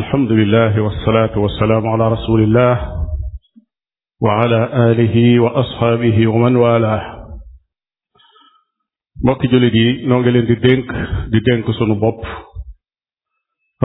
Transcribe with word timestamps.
الحمد 0.00 0.30
لله 0.32 0.80
والصلاة 0.82 1.38
والسلام 1.38 1.86
على 1.88 2.04
رسول 2.12 2.42
الله 2.42 2.72
وعلى 4.26 4.60
آله 4.90 5.40
وأصحابه 5.40 6.26
ومن 6.26 6.56
والاه 6.56 7.02
مكي 9.30 9.46
جلدي 9.54 10.06
نونجل 10.12 10.38
دي 10.46 10.54
دينك 10.66 10.88
دي 11.34 11.40
دينك 11.48 11.70
سنو 11.80 11.94
بوب 12.04 12.20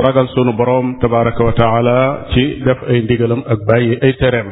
رجل 0.08 0.28
سنو 0.36 0.52
بروم 0.62 0.94
تبارك 1.02 1.40
وتعالى 1.48 1.98
تي 2.34 2.44
دف 2.68 2.84
اي 2.90 3.02
ديغلم 3.12 3.44
اك 3.48 3.60
باي 3.70 4.00
اي 4.04 4.12
تريم 4.14 4.52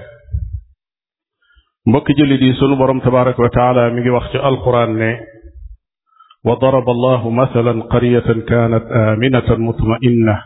مكي 1.87 2.13
جلدي 2.19 2.53
سنو 2.61 2.75
بروم 2.81 2.99
تبارك 2.99 3.39
وتعالى 3.39 3.83
ميغي 3.95 4.09
وقت 4.09 4.35
القرآن 4.35 4.89
ني 5.01 5.11
وضرب 6.47 6.87
الله 6.95 7.29
مثلا 7.29 7.73
قرية 7.93 8.29
كانت 8.51 8.85
آمنة 9.07 9.49
مطمئنة 9.67 10.37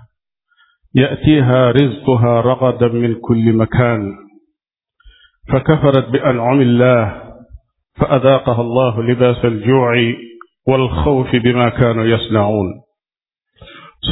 يأتيها 0.95 1.71
رزقها 1.71 2.41
رغدا 2.41 2.87
من 2.87 3.15
كل 3.21 3.53
مكان 3.53 4.15
فكفرت 5.49 6.07
بأنعم 6.09 6.61
الله 6.61 7.21
فأذاقها 7.97 8.61
الله 8.61 9.01
لباس 9.03 9.45
الجوع 9.45 9.95
والخوف 10.67 11.35
بما 11.35 11.69
كانوا 11.69 12.03
يصنعون 12.05 12.73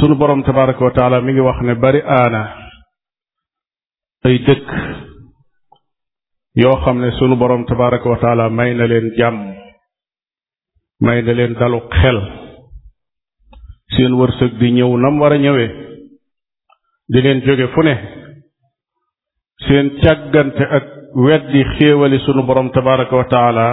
سن 0.02 0.18
برم 0.18 0.42
تبارك 0.42 0.82
وتعالى 0.82 1.20
مي 1.20 1.40
وخنا 1.40 1.74
بري 1.74 2.02
انا 2.02 2.54
اي 4.26 4.38
دك 4.38 4.68
برم 7.30 7.64
تبارك 7.64 8.06
وتعالى 8.06 8.50
ماينا 8.50 8.82
لين 8.82 9.10
جام 9.18 9.54
ماينا 11.00 11.30
لين 11.30 11.54
دالو 11.54 11.88
خيل 12.02 12.18
سين 13.96 14.12
ورسك 14.12 14.50
دي 14.60 14.70
نيو 14.70 14.96
نام 14.96 15.20
ورا 15.22 15.68
di 17.12 17.20
leen 17.24 17.40
jóge 17.46 17.66
fu 17.74 17.80
ne 17.86 17.94
seen 19.66 19.86
càggante 20.02 20.64
ak 20.78 20.86
weddi 21.26 21.62
xéewali 21.74 22.18
sunu 22.24 22.42
borom 22.48 22.68
tabaraka 22.74 23.16
wa 23.20 23.24
taala 23.32 23.66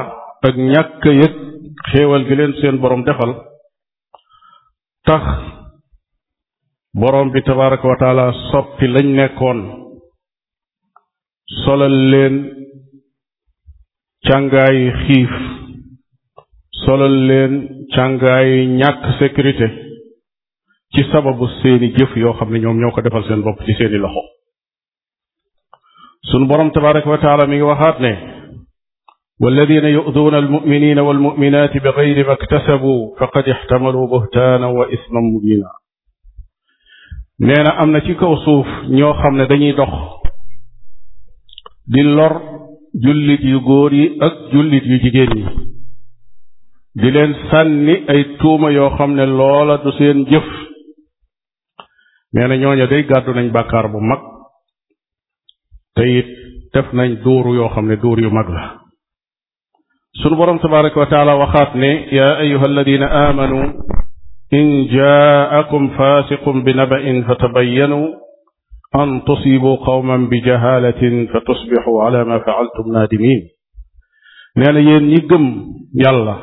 ak 0.50 0.56
ñàkk 0.70 1.04
yëg 1.20 1.36
xéewal 1.92 2.24
gi 2.30 2.36
leen 2.40 2.54
seen 2.62 2.78
boroom 2.84 3.04
defal 3.04 3.32
tax 5.06 5.26
borom 6.94 7.32
bi 7.34 7.42
tabaraka 7.44 7.88
wa 7.88 7.98
taala 8.04 8.26
soppi 8.52 8.86
lañ 8.88 9.08
nekkoon 9.20 9.60
solal 11.64 11.96
leen 12.12 12.36
càngaayi 14.30 14.88
xiif 15.04 15.36
solal 16.86 17.16
leen 17.28 17.54
càngaayi 17.96 18.60
ñàkk 18.80 19.04
sécurité 19.20 19.85
ci 20.96 21.04
sababu 21.12 21.48
seeni 21.62 21.90
jëf 21.98 22.16
yoo 22.18 22.34
xam 22.40 22.50
ne 22.52 22.60
ñoom 22.60 22.78
ñoo 22.80 22.92
ko 22.96 23.02
defal 23.02 23.24
seen 23.28 23.42
bopp 23.44 23.60
ci 23.66 23.74
seeni 23.78 23.98
loxo 23.98 24.22
sunu 26.30 26.48
borom 26.48 26.72
tabaraka 26.72 27.10
wa 27.10 27.18
taala 27.18 27.48
mi 27.48 27.56
ngi 27.56 27.64
waxaat 27.72 28.00
ne 28.00 28.14
والذين 29.42 29.86
يؤذون 29.86 30.36
المؤمنين 30.36 31.00
والمؤمنات 31.00 31.78
بغير 31.78 32.28
ما 32.28 32.34
اكتسبوا 32.34 33.16
فقد 33.20 33.50
احتملوا 33.50 34.08
بهتانا 34.08 34.68
وإثما 34.68 35.20
مبينا 35.36 35.70
نينا 37.40 37.84
أمنا 37.84 38.00
تي 38.00 38.14
كو 38.14 38.36
سوف 38.46 38.68
ньо 38.96 39.12
خامن 39.14 39.48
داني 39.48 39.72
دوخ 39.72 39.92
دي 41.88 42.02
لور 42.02 42.32
جوليت 42.96 43.40
يو 43.44 43.60
غور 43.60 43.94
يي 43.94 44.18
اك 44.22 44.32
جوليت 44.54 44.84
يو 44.84 44.98
جيجين 44.98 45.32
يي 45.38 45.46
دي 46.96 47.12
لين 47.12 47.36
ساني 47.52 48.10
اي 48.10 48.24
توما 48.24 48.70
يو 48.70 48.90
خامن 48.98 49.18
لولا 49.20 49.76
دو 49.76 49.92
سين 49.92 50.24
جيف 50.26 50.65
nee 52.36 52.48
na 52.52 52.56
ñooña 52.62 52.86
day 52.92 53.04
gàddu 53.10 53.32
nañ 53.34 53.48
bàkkaar 53.56 53.88
bu 53.92 54.00
mag 54.10 54.22
te 55.96 56.04
it 56.20 56.30
def 56.74 56.88
nañ 56.98 57.10
dóoru 57.24 57.52
yoo 57.58 57.70
xam 57.74 57.88
ne 57.88 57.96
dóor 58.04 58.20
yu 58.24 58.30
mag 58.32 58.48
la 58.56 58.62
sunu 60.20 60.36
borom 60.38 60.60
tabaraka 60.60 61.00
wa 61.00 61.08
taala 61.12 61.34
waxaat 61.44 61.70
ne 61.76 61.92
ya 62.18 62.28
ayuha 62.44 62.66
alladina 62.70 63.08
aamanu 63.24 63.62
in 64.60 64.68
jaakum 64.96 65.84
fasiqun 65.98 66.58
binaba'in 66.66 67.18
fatabayanu 67.28 68.02
an 69.02 69.10
tusibu 69.28 69.72
qawman 69.88 70.28
bi 70.30 70.38
jahalatin 70.48 71.16
fa 71.32 71.40
tusbixu 71.48 71.94
ala 72.06 72.26
ma 72.26 72.38
faaltum 72.46 72.86
naadimin 72.96 73.42
nee 74.58 74.72
na 74.74 74.80
yéen 74.88 75.08
ñi 75.12 75.20
gëm 75.30 75.46
yàlla 76.04 76.36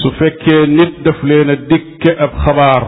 su 0.00 0.08
fekkee 0.18 0.66
nit 0.76 0.92
daf 1.04 1.18
leen 1.28 1.48
a 1.54 1.56
dikke 1.70 2.10
ab 2.24 2.32
xabaar 2.44 2.84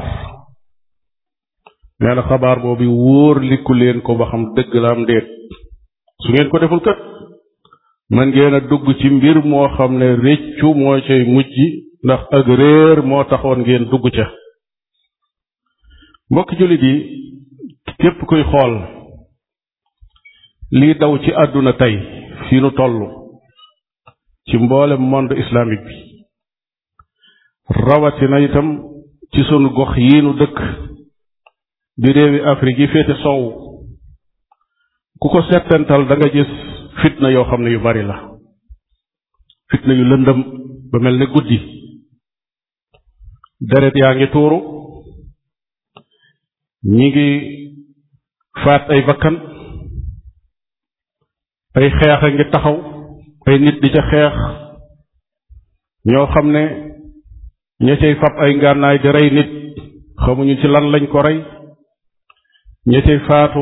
nee 2.04 2.14
na 2.14 2.22
xabaar 2.28 2.58
boobu 2.62 2.84
wóor 3.02 3.38
likku 3.48 3.72
leen 3.74 4.00
ko 4.04 4.14
ba 4.20 4.26
xam 4.30 4.42
dëgg 4.56 4.72
la 4.82 4.88
am 4.92 5.04
déet 5.08 5.26
su 6.22 6.32
ngeen 6.32 6.50
ko 6.52 6.58
deful 6.60 6.82
kat 6.86 6.98
mën 8.14 8.28
ngeen 8.32 8.54
a 8.58 8.60
dugg 8.70 8.86
ci 9.00 9.08
mbir 9.10 9.38
moo 9.50 9.66
xam 9.76 9.92
ne 10.00 10.08
réccu 10.24 10.68
moo 10.80 10.98
cay 11.06 11.22
mujj 11.34 11.54
ndax 12.04 12.22
ak 12.38 12.46
réer 12.60 12.96
moo 13.08 13.24
taxoon 13.28 13.58
ngeen 13.64 13.84
dugg 13.90 14.04
ca 14.16 14.26
mbokki 16.30 16.54
jullit 16.60 16.82
yi 16.88 16.94
képp 18.02 18.18
kuy 18.28 18.42
xool 18.52 18.74
lii 20.78 20.94
daw 21.00 21.12
ci 21.24 21.30
àdduna 21.42 21.72
tey 21.80 21.94
fii 22.48 22.60
nu 22.60 22.70
toll 22.78 22.96
ci 24.46 24.56
mboolem 24.58 25.00
monde 25.12 25.34
islamique 25.42 25.86
bi 25.86 25.94
rawatina 27.86 28.38
itam 28.46 28.68
ci 29.34 29.40
sunu 29.48 29.68
gox 29.76 29.92
yi 30.06 30.18
dëkk 30.40 30.58
di 31.96 32.12
réewi 32.12 32.40
Afrique 32.50 32.80
yi 32.82 32.88
féete 32.88 33.14
sow 33.22 33.40
ku 35.20 35.28
ko 35.28 35.42
settantal 35.50 36.06
da 36.08 36.16
nga 36.16 36.28
fitna 37.02 37.30
yoo 37.30 37.44
xam 37.44 37.62
ne 37.62 37.70
yu 37.70 37.80
bari 37.80 38.02
la 38.02 38.16
fitna 39.70 39.94
yu 39.94 40.04
lëndëm 40.04 40.40
ba 40.90 40.98
mel 41.00 41.16
ne 41.18 41.26
guddi 41.26 41.58
deret 43.60 43.94
yaa 43.94 44.14
ngi 44.14 44.26
tuuru 44.32 44.58
ñi 46.96 47.06
ngi 47.10 47.28
faat 48.64 48.90
ay 48.90 49.02
bakkan 49.06 49.36
ay 51.76 51.88
xeex 51.90 52.34
ngi 52.34 52.50
taxaw 52.50 52.76
ay 53.46 53.58
nit 53.58 53.80
di 53.82 53.88
ca 53.94 54.02
xeex 54.10 54.34
ñoo 56.10 56.26
xam 56.26 56.50
ne 56.50 56.62
ña 57.84 57.94
cay 58.00 58.14
fab 58.18 58.34
ay 58.42 58.52
ngànnaay 58.54 58.98
di 58.98 59.08
rey 59.10 59.30
nit 59.30 59.50
xamuñu 60.24 60.54
ci 60.60 60.66
lan 60.66 60.90
lañ 60.90 61.06
ko 61.06 61.22
rey 61.22 61.53
ñi 62.90 62.98
tey 63.06 63.18
faatu 63.26 63.60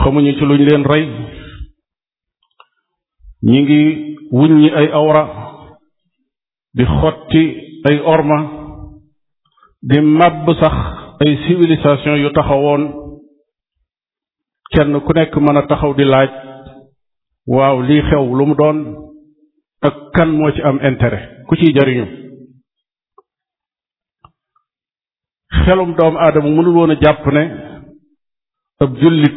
xamuñu 0.00 0.32
ci 0.36 0.44
luñ 0.46 0.60
leen 0.66 0.84
rey 0.90 1.04
ñi 3.48 3.58
ngi 3.62 3.80
wuññi 4.36 4.68
ay 4.78 4.88
awra 5.00 5.22
di 6.76 6.84
xotti 6.96 7.42
ay 7.88 7.96
orma 8.14 8.38
di 9.88 9.98
màbb 10.18 10.46
sax 10.60 10.74
ay 11.22 11.32
civilisation 11.44 12.20
yu 12.24 12.30
taxawoon 12.36 12.82
kenn 14.72 14.92
ku 15.04 15.10
nekk 15.14 15.34
mën 15.40 15.56
a 15.60 15.62
taxaw 15.70 15.92
di 15.98 16.04
laaj 16.12 16.30
waaw 17.54 17.76
lii 17.86 18.02
xew 18.08 18.24
lu 18.36 18.44
mu 18.48 18.54
doon 18.60 18.76
ak 19.86 19.94
kan 20.14 20.30
moo 20.36 20.50
ci 20.54 20.60
am 20.68 20.78
intérêt 20.88 21.24
ku 21.46 21.52
ciy 21.58 21.72
jariñu 21.76 22.06
xelum 25.64 25.90
doomu 25.96 26.18
aadama 26.24 26.50
mënul 26.54 26.76
woon 26.76 26.90
a 26.94 26.96
jàpp 27.02 27.24
ne 27.36 27.44
ab 28.84 28.92
jullit 29.02 29.36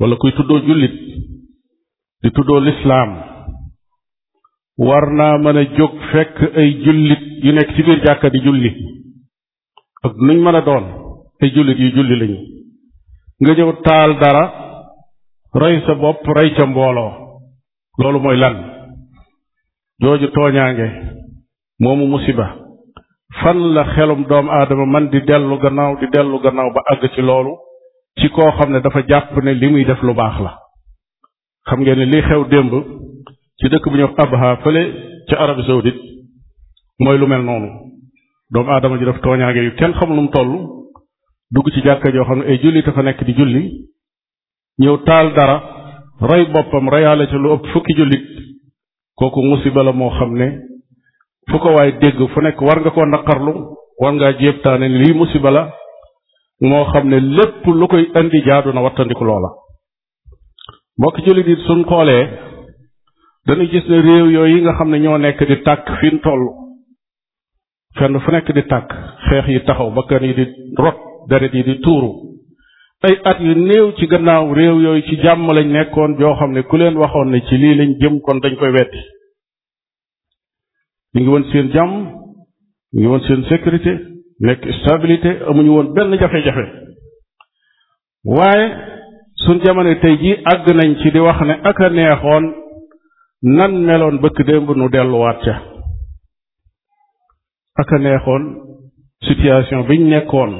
wala 0.00 0.16
kuy 0.22 0.32
tuddoo 0.38 0.58
jullit 0.68 0.94
di 2.24 2.30
tuddoo 2.38 2.58
lislaam 2.64 3.10
war 4.88 5.06
naa 5.20 5.34
mën 5.44 5.58
a 5.60 5.64
jóg 5.78 5.94
fekk 6.12 6.36
ay 6.62 6.68
jullit 6.86 7.22
yu 7.44 7.52
nekk 7.58 7.70
ci 7.76 7.82
jàkka 8.04 8.28
di 8.34 8.42
julli 8.46 8.70
ak 10.08 10.12
nuñ 10.26 10.38
mën 10.44 10.58
a 10.58 10.60
doon 10.68 10.84
ay 11.42 11.48
jullit 11.54 11.78
yu 11.84 11.88
julli 11.96 12.14
lañu 12.20 12.36
nga 13.40 13.52
ñëw 13.58 13.70
taal 13.86 14.12
dara 14.22 14.44
rey 15.62 15.76
sa 15.86 15.92
bopp 16.02 16.24
rey 16.38 16.48
ca 16.56 16.64
mbooloo 16.66 17.10
loolu 18.00 18.18
mooy 18.22 18.36
lan 18.42 18.54
jooju 20.02 20.28
tooñaange 20.36 20.88
moomu 21.82 22.06
musiba 22.12 22.46
fan 23.40 23.58
la 23.74 23.82
xelum 23.94 24.20
doomu 24.28 24.50
aadama 24.58 24.86
man 24.92 25.06
di 25.12 25.18
dellu 25.28 25.56
gannaaw 25.62 25.92
di 26.00 26.06
dellu 26.14 26.36
gannaaw 26.44 26.70
ba 26.74 26.80
àgg 26.92 27.04
ci 27.14 27.22
loolu 27.28 27.54
ci 28.20 28.28
koo 28.30 28.50
xam 28.58 28.70
ne 28.72 28.80
dafa 28.80 29.00
jàpp 29.08 29.36
ne 29.44 29.54
li 29.54 29.68
muy 29.72 29.84
def 29.84 30.00
lu 30.02 30.14
baax 30.14 30.40
la 30.40 30.52
xam 31.70 31.80
ngeen 31.80 31.98
ne 31.98 32.04
li 32.04 32.20
xew 32.22 32.44
démb 32.50 32.72
ci 33.60 33.68
dëkk 33.68 33.84
bu 33.90 33.96
ñuy 33.96 34.02
wax 34.04 34.18
Abha 34.24 34.56
fële 34.62 34.82
ca 35.28 35.36
Arabie 35.40 35.64
Saoudite 35.64 35.98
mooy 36.98 37.18
lu 37.18 37.26
mel 37.26 37.42
noonu 37.42 37.68
doomu 38.50 38.70
aadama 38.72 38.98
ji 38.98 39.04
def 39.04 39.20
tooñaange 39.20 39.62
yu 39.64 39.74
kenn 39.76 39.92
xamul 39.94 40.16
nu 40.16 40.22
mu 40.22 40.30
toll 40.30 40.50
dugg 41.50 41.70
ci 41.74 41.80
jàkka 41.84 42.12
joo 42.12 42.24
xam 42.24 42.38
ne 42.38 42.44
ay 42.46 42.60
julli 42.62 42.82
dafa 42.82 43.02
nekk 43.02 43.24
di 43.24 43.34
julli 43.34 43.70
ñëw 44.80 44.96
taal 45.04 45.32
dara 45.34 45.60
rey 46.20 46.44
boppam 46.52 46.88
reyaale 46.88 47.26
ca 47.26 47.36
lu 47.36 47.52
ëpp 47.54 47.66
fukki 47.72 47.94
jullit 47.96 48.24
kooku 49.16 49.42
musiba 49.42 49.82
la 49.82 49.92
moo 49.92 50.10
xam 50.10 50.34
ne 50.36 50.50
fu 51.50 51.58
ko 51.58 51.72
waay 51.74 51.92
dégg 52.00 52.28
fu 52.34 52.40
nekk 52.40 52.60
war 52.60 52.80
nga 52.80 52.90
koo 52.90 53.06
naqarlu 53.06 53.52
war 54.00 54.12
ngaa 54.12 54.32
jéebtaane 54.38 54.88
lii 54.88 55.14
musiba 55.14 55.50
la 55.50 55.72
moo 56.60 56.84
xam 56.92 57.08
ne 57.08 57.20
lépp 57.20 57.66
lu 57.66 57.86
koy 57.88 58.02
indi 58.20 58.40
jaadu 58.46 58.72
na 58.72 58.80
wattandiku 58.82 59.24
loola 59.24 59.50
mbokk 60.98 61.16
jullit 61.26 61.48
yi 61.48 61.56
suñ 61.66 61.80
xoolee 61.90 62.24
dañuy 63.46 63.66
gis 63.72 63.86
ne 63.88 63.96
réew 64.08 64.26
yooyu 64.34 64.56
yi 64.56 64.62
nga 64.62 64.74
xam 64.78 64.90
ne 64.90 64.98
ñoo 65.00 65.18
nekk 65.18 65.40
di 65.48 65.56
tàkk 65.66 65.84
fi 66.00 66.06
ñu 66.10 66.18
toll 66.24 66.44
fenn 67.98 68.20
fu 68.22 68.30
nekk 68.32 68.48
di 68.56 68.62
tàkk 68.72 68.88
xeex 69.28 69.46
yi 69.54 69.60
taxaw 69.66 69.88
ba 69.90 69.94
bakkan 70.02 70.22
yi 70.28 70.34
di 70.38 70.44
rot 70.82 70.98
deret 71.30 71.54
yi 71.58 71.62
di 71.68 71.74
tuuru 71.84 72.10
ay 73.06 73.14
at 73.30 73.38
yu 73.46 73.52
néew 73.68 73.86
ci 73.96 74.06
gannaaw 74.10 74.52
réew 74.58 74.76
yooyu 74.84 75.02
ci 75.08 75.16
jàmm 75.22 75.46
lañ 75.56 75.68
nekkoon 75.76 76.12
joo 76.20 76.34
xam 76.38 76.52
ne 76.54 76.62
ku 76.68 76.76
leen 76.76 76.94
waxoon 77.00 77.28
ne 77.32 77.38
ci 77.48 77.56
lii 77.62 77.74
lañ 77.78 77.90
jëm 78.00 78.14
kon 78.24 78.38
dañ 78.42 78.54
koy 78.60 78.70
weddi 78.76 78.98
ñu 81.14 81.20
ngi 81.20 81.28
woon 81.30 81.44
seen 81.50 81.66
jàmm 81.74 81.92
ñu 82.92 82.98
ngi 83.00 83.06
woon 83.10 83.22
seen 83.26 83.42
sécurité 83.50 83.94
nekk 84.46 84.62
stabilité 84.80 85.32
amuñu 85.48 85.70
woon 85.76 85.92
benn 85.94 86.16
jafe-jafe 86.20 86.64
waaye 88.24 88.66
suñ 89.44 89.58
jamono 89.64 89.94
tey 90.02 90.16
jii 90.22 90.36
àgg 90.52 90.66
nañ 90.76 90.96
ci 91.00 91.10
di 91.12 91.18
wax 91.20 91.40
ne 91.46 91.54
ak 91.70 91.78
neexoon 91.92 92.44
nan 93.42 93.72
meloon 93.86 94.16
bëkk 94.22 94.38
démb 94.46 94.68
nu 94.76 94.88
delluwaat 94.88 95.38
ca 95.44 95.54
ak 97.80 97.92
a 97.92 97.98
neexoon 97.98 98.42
situation 99.28 99.86
biñ 99.88 100.02
nekkoon 100.08 100.52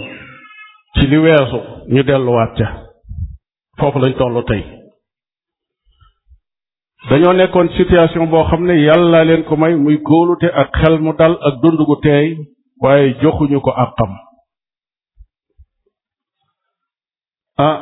ci 0.95 1.05
li 1.11 1.17
weesu 1.25 1.59
ñu 1.93 2.03
delluwaat 2.09 2.53
ca 2.59 2.69
foofu 3.79 3.99
lañ 3.99 4.15
tollu 4.21 4.43
tey 4.51 4.63
dañoo 7.11 7.33
nekkoon 7.33 7.69
situation 7.79 8.29
boo 8.33 8.45
xam 8.49 8.63
ne 8.67 8.75
yàlla 8.87 9.25
leen 9.25 9.43
ko 9.49 9.55
may 9.57 9.75
muy 9.85 9.97
góolute 10.09 10.49
ak 10.61 10.69
xel 10.83 10.97
mu 11.05 11.13
dal 11.19 11.33
ak 11.47 11.55
dund 11.63 11.79
gu 11.89 11.97
waaye 12.81 13.15
joxuñu 13.23 13.61
ko 13.61 13.71
àqam 13.85 14.13
ah 17.59 17.77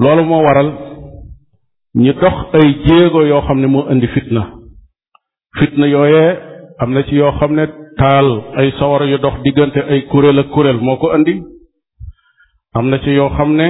loolu 0.00 0.24
moo 0.30 0.42
waral 0.46 0.68
ñi 1.96 2.12
dox 2.22 2.36
ay 2.56 2.68
jéego 2.86 3.20
yoo 3.30 3.40
xam 3.46 3.60
ne 3.60 3.66
moo 3.66 3.88
indi 3.92 4.08
fitna 4.14 4.42
fitna 5.58 5.86
yooyee 5.94 6.30
am 6.82 6.90
na 6.92 7.00
ci 7.06 7.14
yoo 7.16 7.32
xam 7.38 7.52
ne 7.56 7.64
taal 7.98 8.28
ay 8.58 8.68
sawar 8.78 9.02
yu 9.12 9.18
dox 9.18 9.34
diggante 9.44 9.80
ay 9.90 10.00
kuréel 10.10 10.50
kuréel 10.54 10.78
moo 10.86 10.96
ko 10.96 11.14
indi 11.16 11.34
am 12.74 12.86
na 12.90 12.96
ci 13.02 13.10
yoo 13.18 13.28
xam 13.36 13.50
ne 13.58 13.68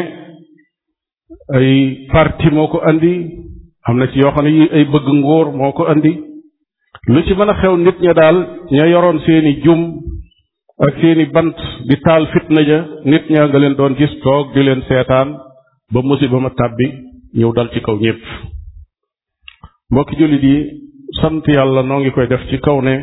ay 1.56 1.70
parti 2.12 2.48
moo 2.50 2.68
ko 2.72 2.78
indi 2.90 3.14
am 3.88 3.96
na 3.98 4.06
ci 4.10 4.18
yoo 4.22 4.30
xam 4.34 4.44
ne 4.44 4.50
yi 4.58 4.66
ay 4.76 4.84
bëgg 4.92 5.06
nguur 5.20 5.46
moo 5.58 5.72
ko 5.78 5.84
indi 5.92 6.31
lu 7.12 7.20
ci 7.26 7.34
mën 7.34 7.48
a 7.52 7.58
xew 7.60 7.76
nit 7.76 7.96
ña 8.00 8.12
daal 8.20 8.36
ña 8.76 8.84
yoroon 8.92 9.18
seeni 9.24 9.52
jum 9.64 9.80
ak 10.86 10.94
seeni 11.00 11.24
bant 11.34 11.56
di 11.88 11.96
taal 12.04 12.22
fitna 12.32 12.62
ja 12.68 12.78
nit 13.10 13.24
ñaa 13.32 13.46
nga 13.48 13.58
leen 13.60 13.76
doon 13.78 13.96
gis 13.98 14.12
toog 14.24 14.46
di 14.54 14.60
leen 14.62 14.82
seetaan 14.88 15.28
ba 15.92 16.00
musiba 16.08 16.38
ma 16.40 16.50
tàbbi 16.50 16.86
ñëw 17.38 17.50
dal 17.56 17.68
ci 17.72 17.80
kaw 17.86 17.96
ñépp 18.04 18.22
mbokki 19.90 20.14
jullit 20.18 20.42
yi 20.50 20.56
sant 21.20 21.44
yàlla 21.54 21.82
noo 21.82 22.00
ngi 22.00 22.10
koy 22.14 22.26
def 22.30 22.44
ci 22.48 22.56
kaw 22.64 22.78
ne 22.86 22.94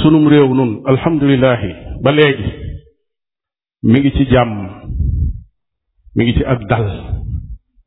sunum 0.00 0.24
réew 0.32 0.50
nun 0.58 0.72
alhamdulilahi 0.90 1.70
ba 2.04 2.10
léegi 2.18 2.46
mi 3.90 3.98
ngi 4.00 4.10
ci 4.16 4.24
jàmm 4.32 4.52
mi 6.16 6.22
ngi 6.24 6.34
ci 6.36 6.44
ak 6.52 6.60
dal 6.70 6.86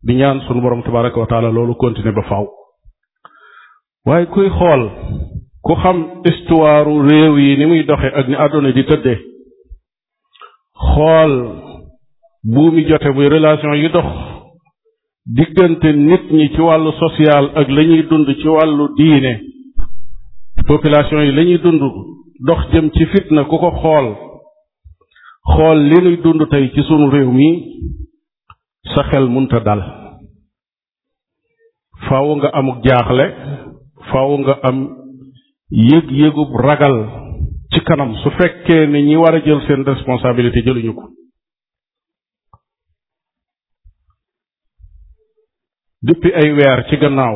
di 0.06 0.14
ñaan 0.20 0.38
sunu 0.46 0.60
borom 0.64 0.84
tabaraka 0.84 1.18
wa 1.22 1.28
taala 1.32 1.50
loolu 1.56 1.74
continuer 1.82 2.14
ba 2.18 2.24
faw 2.32 2.46
waaye 4.06 4.26
kuy 4.26 4.50
xool 4.58 4.82
ku 5.64 5.74
xam 5.84 5.98
histoire 6.26 6.88
réew 7.10 7.38
yi 7.38 7.56
ni 7.58 7.66
muy 7.66 7.84
doxe 7.86 8.08
ak 8.20 8.28
ni 8.28 8.36
àdduna 8.36 8.72
di 8.72 8.84
tëdde 8.84 9.14
xool 10.92 11.34
buumi 12.44 12.84
jote 12.90 13.10
muy 13.16 13.28
relation 13.30 13.74
yi 13.76 13.88
dox 13.90 14.08
diggante 15.36 15.90
nit 15.96 16.26
ñi 16.32 16.50
ci 16.54 16.62
wàllu 16.62 16.92
social 17.00 17.52
ak 17.56 17.68
lañuy 17.70 18.02
dund 18.10 18.28
ci 18.42 18.48
wàllu 18.48 18.86
diine 18.98 19.34
population 20.68 21.22
yi 21.24 21.32
lañuy 21.32 21.58
dund 21.64 21.80
dox 22.48 22.70
jëm 22.72 22.92
ci 22.94 23.06
fitna 23.06 23.44
ku 23.46 23.58
ko 23.58 23.72
xool 23.82 24.08
xool 25.54 25.80
li 25.90 25.98
nuy 26.04 26.18
dund 26.24 26.42
tey 26.50 26.70
ci 26.76 26.82
sunu 26.84 27.10
réew 27.12 27.32
mi 27.32 27.50
sa 28.94 29.02
xel 29.10 29.26
munta 29.30 29.60
dal 29.60 29.82
faaw 32.08 32.36
nga 32.36 32.50
amuk 32.58 32.78
jaaxle 32.86 33.26
faaw 34.14 34.32
nga 34.46 34.56
am 34.70 34.78
yëg-yëgub 35.90 36.52
ragal 36.68 36.98
ci 37.74 37.80
kanam 37.88 38.14
su 38.24 38.30
fekkee 38.38 38.86
ne 38.94 39.02
ñi 39.08 39.16
war 39.22 39.36
a 39.36 39.42
jël 39.46 39.62
seen 39.68 39.82
responsabilité 39.88 40.62
jëluñu 40.68 40.94
ko 40.94 41.06
depuis 46.06 46.34
ay 46.44 46.50
weer 46.58 46.80
ci 46.90 46.96
gannaaw 47.04 47.36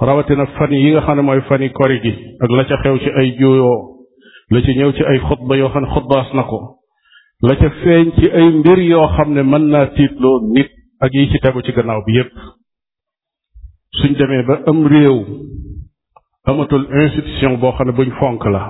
rawatina 0.00 0.46
fan 0.56 0.72
yi 0.72 0.90
nga 0.94 1.02
xam 1.06 1.16
ne 1.16 1.22
mooy 1.28 1.42
fani 1.48 1.68
kori 1.72 1.98
gi 2.02 2.12
ak 2.40 2.50
la 2.56 2.64
ca 2.68 2.80
xew 2.82 2.96
ci 3.04 3.10
ay 3.20 3.28
juyoo 3.38 3.76
la 4.52 4.58
ci 4.64 4.72
ñëw 4.78 4.92
ci 4.96 5.02
ay 5.04 5.18
xutba 5.28 5.54
yoo 5.56 5.70
xam 5.74 5.84
ne 5.84 5.92
xutbaas 5.94 6.28
na 6.34 6.42
ko 6.50 6.58
la 7.46 7.54
ca 7.60 7.68
feeñ 7.82 8.06
ci 8.16 8.26
ay 8.38 8.48
mbir 8.58 8.78
yoo 8.92 9.08
xam 9.16 9.28
ne 9.34 9.42
mën 9.42 9.64
naa 9.72 9.86
tiitloo 9.94 10.40
nit 10.54 10.70
ak 11.04 11.12
yi 11.12 11.28
ci 11.30 11.38
tegu 11.44 11.60
ci 11.62 11.72
gannaaw 11.76 12.02
bi 12.06 12.16
yépp 12.16 12.32
suñ 14.00 14.12
demee 14.18 14.46
ba 14.48 14.54
am 14.70 14.78
réew 14.92 15.18
amatul 16.48 16.84
institution 17.02 17.58
boo 17.60 17.72
xam 17.74 17.86
ne 17.86 17.92
buñ 17.92 18.10
fonk 18.18 18.44
la 18.54 18.62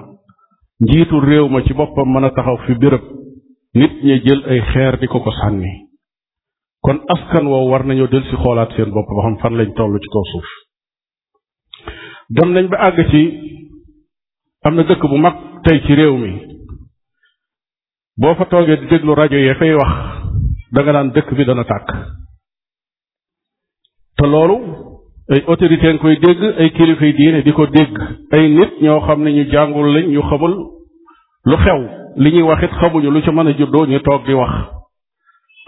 njiitu 0.85 1.19
réew 1.21 1.47
ma 1.49 1.63
ci 1.65 1.73
boppam 1.75 2.09
mën 2.13 2.25
a 2.25 2.31
taxaw 2.31 2.57
fi 2.65 2.73
bërëb 2.83 3.05
nit 3.79 3.93
ñi 4.07 4.15
jël 4.25 4.43
ay 4.51 4.61
xeer 4.73 4.99
di 5.01 5.07
ko 5.07 5.19
ko 5.21 5.31
sànni 5.33 5.73
kon 6.85 6.99
askan 7.15 7.47
woowu 7.47 7.71
war 7.71 7.85
nañoo 7.85 8.07
del 8.11 8.23
si 8.25 8.35
xoolaat 8.43 8.71
seen 8.75 8.91
bopp 8.95 9.09
ba 9.17 9.23
xam 9.25 9.37
fan 9.41 9.55
lañ 9.59 9.71
toll 9.77 9.99
ci 10.03 10.09
kaw 10.13 10.25
suuf 10.33 10.49
dem 12.35 12.49
nañ 12.53 12.67
ba 12.71 12.77
àgg 12.87 12.99
ci 13.11 13.23
am 14.65 14.75
na 14.75 14.83
dëkk 14.83 15.03
bu 15.11 15.17
mag 15.19 15.37
tey 15.65 15.79
ci 15.87 15.95
réew 15.95 16.15
mi 16.23 16.33
boo 18.21 18.35
fa 18.35 18.45
toogee 18.47 18.81
di 18.81 18.87
déglu 18.87 19.15
rajo 19.15 19.37
yee 19.47 19.55
fay 19.55 19.73
wax 19.81 19.93
danga 20.73 20.93
naan 20.93 21.13
dëkk 21.15 21.35
bi 21.37 21.45
dana 21.45 21.65
tàkk 21.65 21.89
te 24.17 24.25
loolu 24.33 24.59
ay 25.31 25.45
autorité 25.47 25.93
nga 25.95 25.99
koy 26.03 26.17
dégg 26.19 26.43
ay 26.59 26.69
kilifay 26.75 27.13
diine 27.15 27.43
di 27.47 27.53
ko 27.55 27.67
dégg 27.71 27.95
ay 28.35 28.49
nit 28.51 28.81
ñoo 28.83 29.01
xam 29.07 29.23
ne 29.23 29.31
ñu 29.33 29.45
jàngul 29.53 29.89
lañ 29.95 30.09
ñu 30.13 30.23
xamul 30.27 30.55
lu 31.47 31.57
xew 31.57 31.79
li 32.19 32.31
ñuy 32.35 32.43
wax 32.43 32.63
it 32.67 32.73
xamuñu 32.83 33.11
lu 33.11 33.23
ci 33.23 33.31
mën 33.31 33.47
a 33.47 33.53
juddoo 33.57 33.87
ñu 33.87 34.01
toog 34.03 34.27
di 34.27 34.35
wax 34.35 34.51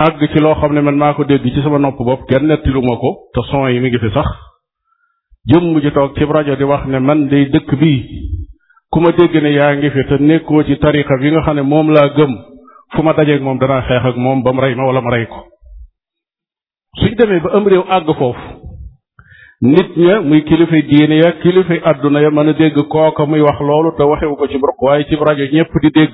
àgg 0.03 0.21
ci 0.35 0.39
loo 0.43 0.55
xam 0.59 0.75
ne 0.75 0.81
man 0.83 0.97
maa 0.99 1.15
ko 1.15 1.25
dégg 1.25 1.47
ci 1.55 1.63
sama 1.63 1.79
nopp 1.79 1.97
bopp 1.99 2.27
kenn 2.29 2.47
nettilu 2.47 2.83
ko 2.83 3.17
te 3.35 3.41
son 3.51 3.69
yi 3.69 3.79
mi 3.81 3.89
ngi 3.89 3.99
fi 3.99 4.11
sax 4.15 4.27
jëmm 5.53 5.81
ji 5.81 5.91
toog 5.93 6.11
ci 6.19 6.25
rajo 6.25 6.57
di 6.57 6.65
wax 6.65 6.87
ne 6.87 6.99
man 6.99 7.29
day 7.29 7.47
dëkk 7.47 7.79
bii 7.79 8.03
ku 8.91 8.99
ma 9.01 9.13
dégg 9.13 9.43
ne 9.43 9.51
yaa 9.53 9.77
ngi 9.77 9.91
fi 9.91 10.05
te 10.09 10.19
nekkoo 10.19 10.65
ci 10.65 10.77
tariqa 10.79 11.17
bi 11.21 11.31
nga 11.31 11.43
xam 11.43 11.57
ne 11.57 11.63
moom 11.63 11.91
laa 11.93 12.09
gëm 12.17 12.35
fu 12.97 13.03
ma 13.05 13.13
dajeeg 13.13 13.41
moom 13.41 13.59
danaa 13.59 13.83
xeex 13.87 14.07
ak 14.11 14.17
moom 14.17 14.43
ba 14.43 14.53
mu 14.53 14.61
rey 14.61 14.75
ma 14.75 14.87
wala 14.91 15.01
ma 15.01 15.11
rey 15.15 15.27
ko 15.29 15.47
suñ 16.99 17.15
demee 17.15 17.79
àgg 17.89 18.11
foofu 18.19 18.62
nit 19.63 19.97
ña 19.97 20.21
muy 20.23 20.43
kilifa 20.45 20.79
diine 20.91 21.17
ya 21.19 21.33
kilifa 21.43 21.75
àdduna 21.91 22.21
ya 22.23 22.31
mën 22.31 22.49
a 22.51 22.53
dégg 22.53 22.79
kooka 22.89 23.27
muy 23.27 23.41
wax 23.41 23.61
loolu 23.61 23.93
te 23.97 24.03
waxewu 24.03 24.37
ko 24.37 24.49
ci 24.49 24.55
ruq 24.59 24.83
waaye 24.83 25.05
ci 25.05 25.15
rajo 25.15 25.45
ñëpp 25.45 25.71
di 25.83 25.91
dégg 25.91 26.13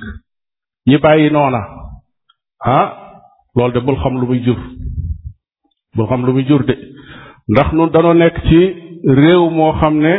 ñi 0.87 0.97
bàyyi 0.97 1.29
noona 1.31 1.59
ah 2.63 2.93
loolu 3.55 3.73
de 3.73 3.79
bul 3.79 3.95
xam 3.95 4.19
lu 4.21 4.27
muy 4.27 4.39
jur 4.45 4.57
bul 5.95 6.05
xam 6.07 6.25
lu 6.27 6.33
muy 6.33 6.45
jur 6.45 6.63
de 6.65 6.77
ndax 7.49 7.73
nu 7.73 7.89
danoo 7.89 8.13
nekk 8.13 8.37
ci 8.47 8.75
réew 9.07 9.49
moo 9.49 9.73
xam 9.79 9.97
ne 9.97 10.13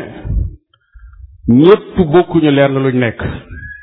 ñëpp 1.50 2.00
bokkuñu 2.10 2.50
lenn 2.50 2.75
luñ 2.82 2.99
nekk 2.99 3.22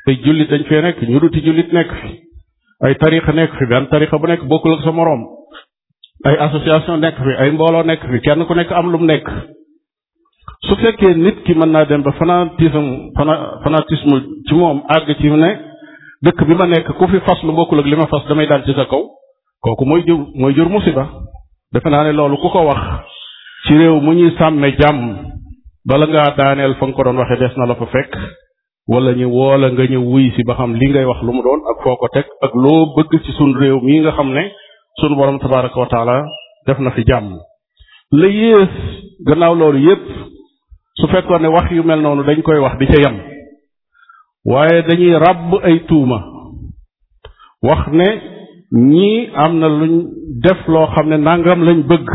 te 0.04 0.12
jullit 0.24 0.48
dañ 0.50 0.64
fee 0.68 0.82
nekk 0.82 1.02
ñu 1.08 1.20
duti 1.20 1.40
jullit 1.40 1.72
nekk 1.72 1.90
fi 2.02 2.20
ay 2.84 2.94
tarixa 2.96 3.32
nekk 3.32 3.56
fi 3.56 3.64
benn 3.64 3.88
tarixa 3.88 4.18
bu 4.18 4.26
nekk 4.26 4.44
bokkul 4.44 4.74
ak 4.74 4.82
sa 4.84 4.92
moroom 4.92 5.37
ay 6.26 6.36
association 6.46 6.98
nekk 7.00 7.16
fi 7.24 7.32
ay 7.42 7.50
mbooloo 7.50 7.82
nekk 7.86 8.02
fi 8.10 8.20
kenn 8.20 8.46
ku 8.46 8.54
nekk 8.54 8.72
am 8.72 8.90
lu 8.90 8.98
mu 8.98 9.04
nekk 9.06 9.26
su 10.68 10.74
fekkee 10.82 11.14
nit 11.14 11.42
ki 11.46 11.54
mën 11.54 11.70
naa 11.72 11.84
dem 11.84 12.02
ba 12.02 12.12
fanatisme 12.18 13.12
fanatisme 13.64 14.16
ci 14.48 14.54
moom 14.54 14.80
àgg 14.96 15.14
ci 15.20 15.28
ne 15.30 15.50
dëkk 16.24 16.44
bi 16.46 16.54
ma 16.58 16.66
nekk 16.66 16.90
ku 16.98 17.06
fi 17.08 17.20
fas 17.28 17.42
lu 17.42 17.52
bokkul 17.52 17.78
ak 17.80 17.86
li 17.86 17.96
ma 17.96 18.06
fas 18.10 18.26
damay 18.28 18.46
dal 18.46 18.64
ci 18.64 18.72
sa 18.74 18.84
kaw 18.84 19.02
kooku 19.62 19.84
mooy 19.84 20.02
jur 20.06 20.20
mooy 20.34 20.54
jur 20.54 20.68
musiba 20.68 21.06
defe 21.72 21.88
naa 21.90 22.04
ne 22.04 22.12
loolu 22.12 22.36
ku 22.36 22.48
ko 22.50 22.66
wax 22.66 22.82
ci 23.66 23.74
réew 23.78 24.00
mu 24.00 24.12
ñuy 24.14 24.32
sàmme 24.38 24.74
jàmm 24.78 25.16
bala 25.88 26.06
ngaa 26.06 26.34
daaneel 26.36 26.74
fa 26.74 26.86
nga 26.86 26.92
ko 26.94 27.02
doon 27.04 27.18
waxee 27.18 27.38
des 27.38 27.54
na 27.56 27.66
la 27.66 27.74
fa 27.74 27.86
fekk 27.86 28.12
wala 28.88 29.12
ñu 29.14 29.26
woola 29.28 29.70
nga 29.70 29.84
ñëw 29.86 30.02
wuy 30.10 30.30
si 30.34 30.42
ba 30.46 30.54
xam 30.54 30.74
li 30.74 30.86
ngay 30.90 31.04
wax 31.04 31.22
lu 31.22 31.32
mu 31.32 31.42
doon 31.42 31.60
ak 31.72 31.82
foo 31.82 31.96
ko 31.96 32.08
teg 32.08 32.26
ak 32.42 32.54
loo 32.54 32.86
bëgg 32.96 33.20
ci 33.24 33.32
sun 33.38 33.52
réew 33.56 33.80
mii 33.80 34.00
nga 34.00 34.10
xam 34.12 34.32
ne 34.32 34.50
sunu 35.00 35.14
borom 35.14 35.38
tabaraka 35.38 35.80
wa 35.80 35.86
taala 35.86 36.16
def 36.66 36.78
na 36.86 36.90
fi 36.90 37.04
jàmm 37.06 37.34
la 38.12 38.28
yées 38.28 38.74
gannaaw 39.26 39.54
loolu 39.54 39.78
yépp 39.80 40.04
su 40.94 41.06
fekkoon 41.08 41.40
ne 41.42 41.48
wax 41.48 41.70
yu 41.72 41.82
mel 41.82 42.00
noonu 42.00 42.22
dañ 42.24 42.42
koy 42.42 42.58
wax 42.58 42.78
di 42.78 42.86
ca 42.86 43.00
yem 43.00 43.16
waaye 44.44 44.82
dañuy 44.82 45.12
ràbb 45.24 45.54
ay 45.62 45.78
tuuma 45.88 46.18
wax 47.62 47.88
ne 47.92 48.06
ñii 48.72 49.28
am 49.34 49.58
na 49.58 49.68
luñ 49.68 49.94
def 50.44 50.66
loo 50.68 50.86
xam 50.94 51.08
ne 51.10 51.16
nangam 51.16 51.62
lañ 51.64 51.80
bëgg 51.90 52.08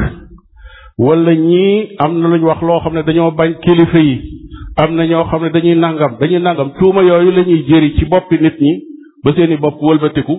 wala 0.97 1.33
ñii 1.35 1.95
am 2.03 2.19
na 2.21 2.27
luñ 2.27 2.43
wax 2.43 2.61
loo 2.61 2.79
xam 2.83 2.93
ne 2.93 3.03
dañoo 3.03 3.31
bañ 3.31 3.53
kilifa 3.63 3.99
yi 3.99 4.15
am 4.83 4.95
na 4.95 5.05
ñoo 5.07 5.23
xam 5.29 5.41
ne 5.43 5.49
dañuy 5.49 5.75
nangam 5.75 6.17
dañuy 6.19 6.39
nangam 6.39 6.69
tuuma 6.79 7.01
yooyu 7.01 7.31
lañuy 7.31 7.47
ñuy 7.53 7.65
jëri 7.67 7.95
ci 7.97 8.05
boppi 8.05 8.35
nit 8.41 8.59
ñi 8.61 8.73
ba 9.23 9.31
seeni 9.35 9.57
bopp 9.57 9.81
wëlbatiku 9.81 10.35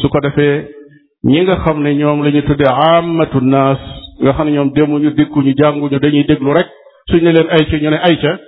su 0.00 0.08
ko 0.08 0.20
defee 0.20 0.77
ñi 1.26 1.40
nga 1.42 1.56
xam 1.64 1.82
ne 1.82 1.94
ñoom 1.94 2.22
la 2.22 2.30
ñu 2.30 2.42
tuddee 2.42 2.70
amatu 2.70 3.40
naas 3.40 3.78
nga 4.20 4.32
xam 4.34 4.46
ne 4.46 4.52
ñoom 4.52 4.72
demuñu 4.72 5.10
dikkuñu 5.10 5.52
jànguñu 5.58 5.98
dañuy 5.98 6.24
déglu 6.24 6.52
rek 6.52 6.66
suñ 7.10 7.22
ne 7.24 7.32
leen 7.32 7.48
ayca 7.50 7.76
ñu 7.76 7.90
ne 7.90 7.98
ayca 8.08 8.38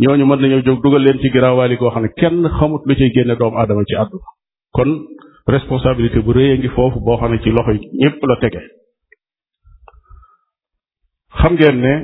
ñooñu 0.00 0.24
mën 0.26 0.40
nañoo 0.40 0.62
jóg 0.64 0.80
dugal 0.82 1.02
leen 1.02 1.18
ci 1.20 1.28
giraawaali 1.30 1.76
koo 1.76 1.90
xam 1.90 2.02
ne 2.04 2.08
kenn 2.16 2.48
xamut 2.58 2.82
lu 2.86 2.94
ciy 2.96 3.12
génne 3.12 3.36
doomu 3.36 3.58
aadama 3.58 3.84
ci 3.84 3.94
àdduna 3.94 4.24
kon 4.72 5.04
responsabilité 5.46 6.20
bu 6.20 6.32
rëy 6.32 6.58
ngi 6.60 6.68
foofu 6.68 6.98
boo 7.00 7.16
xam 7.18 7.32
ne 7.32 7.40
ci 7.42 7.50
loxo 7.50 7.72
yi 7.72 7.88
ñépp 8.00 8.24
la 8.26 8.36
tege 8.40 8.62
xam 11.38 11.52
ngeen 11.56 11.76
ne 11.80 11.94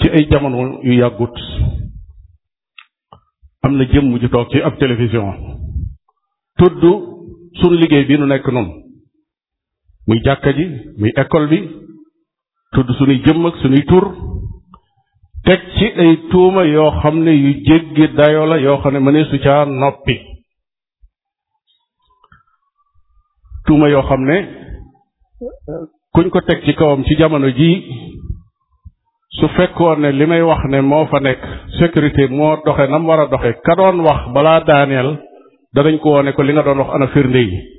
ci 0.00 0.08
ay 0.08 0.26
jamono 0.30 0.80
yu 0.82 0.92
yàggut 1.00 1.36
am 3.62 3.76
na 3.76 3.84
jëmm 3.92 4.18
ju 4.20 4.28
toog 4.30 4.48
ci 4.50 4.60
ab 4.62 4.78
télévision 4.78 5.34
tudd 6.56 6.80
sunu 7.60 7.76
liggéey 7.80 8.06
bi 8.06 8.16
nu 8.16 8.26
nekk 8.26 8.48
noonu 8.50 8.82
muy 10.06 10.18
jàkka 10.24 10.52
ji 10.52 10.64
muy 10.98 11.10
école 11.22 11.46
bi 11.52 11.58
tudd 12.74 12.88
suñuy 12.98 13.20
jëmm 13.26 13.46
ak 13.46 13.54
tur 13.88 14.04
teg 15.44 15.60
ci 15.78 15.86
ay 16.04 16.16
tuuma 16.30 16.64
yoo 16.64 16.90
xam 17.00 17.22
ne 17.24 17.30
yu 17.30 17.52
jéggi 17.66 18.06
dayo 18.16 18.46
la 18.46 18.56
yoo 18.58 18.80
xam 18.82 18.92
ne 18.92 18.98
mënee 19.00 19.24
su 19.30 19.38
caa 19.44 19.64
noppi 19.64 20.16
tuuma 23.66 23.88
yoo 23.88 24.02
xam 24.08 24.24
ne 24.24 24.36
kuñ 26.14 26.28
ko 26.30 26.40
teg 26.40 26.64
ci 26.64 26.74
kawam 26.74 27.04
ci 27.04 27.14
jamono 27.18 27.48
jii 27.48 27.84
su 29.28 29.48
fekkoon 29.56 30.00
ne 30.00 30.12
li 30.12 30.26
may 30.26 30.42
wax 30.42 30.62
ne 30.70 30.80
moo 30.80 31.06
fa 31.06 31.18
nekk 31.20 31.40
sécurité 31.78 32.28
moo 32.28 32.56
doxe 32.64 32.86
nam 32.90 33.06
war 33.08 33.20
a 33.20 33.26
doxe 33.26 33.50
ka 33.64 33.72
doon 33.76 34.00
wax 34.06 34.20
balaa 34.34 34.60
daaneel 34.68 35.10
danañ 35.74 35.98
ko 36.02 36.08
wone 36.14 36.32
ko 36.34 36.42
li 36.42 36.52
nga 36.52 36.62
doon 36.62 36.78
wax 36.80 36.90
ana 36.94 37.06
firnde 37.08 37.38
yi 37.48 37.73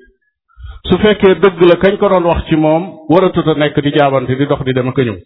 su 0.90 0.98
fekkee 1.02 1.36
dëgg 1.42 1.62
la 1.66 1.76
kañ 1.82 1.96
ko 1.98 2.10
doon 2.12 2.28
wax 2.30 2.46
ci 2.50 2.56
moom 2.62 2.84
waratut 3.10 3.46
nekk 3.58 3.80
di 3.86 3.92
jaabante 3.96 4.36
di 4.38 4.46
dox 4.46 4.62
di 4.66 4.74
dem 4.74 4.88
ak 4.92 4.98
ñëw 5.00 5.18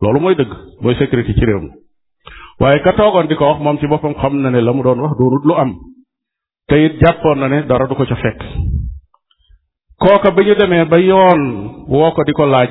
loolu 0.00 0.20
mooy 0.20 0.34
dëgg 0.34 0.52
mooy 0.80 0.94
sécurité 0.98 1.34
ci 1.34 1.44
réew 1.44 1.60
mi 1.60 1.70
waaye 2.60 2.80
ka 2.82 2.92
toogoon 2.92 3.26
di 3.28 3.34
ko 3.36 3.44
wax 3.50 3.58
moom 3.60 3.78
ci 3.78 3.86
boppam 3.86 4.14
xam 4.14 4.40
na 4.40 4.50
ne 4.50 4.60
la 4.60 4.72
mu 4.72 4.82
doon 4.82 5.00
wax 5.00 5.12
doonut 5.18 5.44
lu 5.44 5.54
am 5.54 5.74
te 6.68 6.74
it 6.86 6.92
jàppoon 7.02 7.38
na 7.38 7.48
ne 7.48 7.62
dara 7.66 7.86
du 7.86 7.94
ko 7.94 8.04
ca 8.04 8.14
fekk 8.16 8.40
kooka 10.00 10.30
bi 10.30 10.44
ñu 10.44 10.86
ba 10.88 10.98
yoon 10.98 11.84
woo 11.88 12.14
di 12.26 12.32
ko 12.32 12.46
laaj 12.46 12.70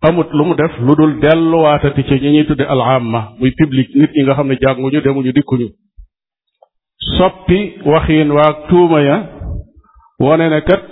amut 0.00 0.32
lu 0.32 0.44
mu 0.44 0.54
def 0.54 0.78
lu 0.78 0.94
dul 0.94 1.18
delluwaatati 1.18 2.04
ci 2.04 2.14
ñi 2.14 2.30
ñuy 2.32 2.46
tudde 2.46 2.64
al 2.66 2.80
amma 2.80 3.32
muy 3.38 3.50
public 3.54 3.94
nit 3.94 4.10
ñi 4.16 4.22
nga 4.24 4.34
xam 4.34 4.48
ne 4.48 4.56
jànguñu 4.58 5.00
demuñu 5.02 5.32
dikkuñu 5.32 5.68
soppi 7.18 7.74
waxiin 7.84 8.30
waa 8.32 8.66
tuuma 8.68 9.02
ya 9.02 9.39
wone 10.24 10.46
ne 10.50 10.60
kat 10.68 10.82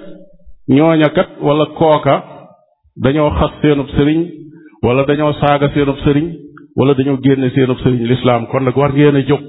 ñooña 0.69 1.09
kat 1.17 1.29
wala 1.47 1.65
kooka 1.79 2.15
dañoo 3.05 3.31
xas 3.39 3.53
seenub 3.61 3.89
sëriñ 3.97 4.19
wala 4.85 5.03
dañoo 5.09 5.33
saaga 5.41 5.67
seenub 5.75 5.99
sëriñ 6.05 6.27
wala 6.79 6.93
dañoo 6.99 7.21
génne 7.25 7.49
seenub 7.55 7.79
sëriñ 7.85 8.03
lislaam 8.11 8.43
kon 8.51 8.63
nag 8.65 8.77
war 8.81 8.93
ngeen 8.95 9.21
jóg 9.29 9.41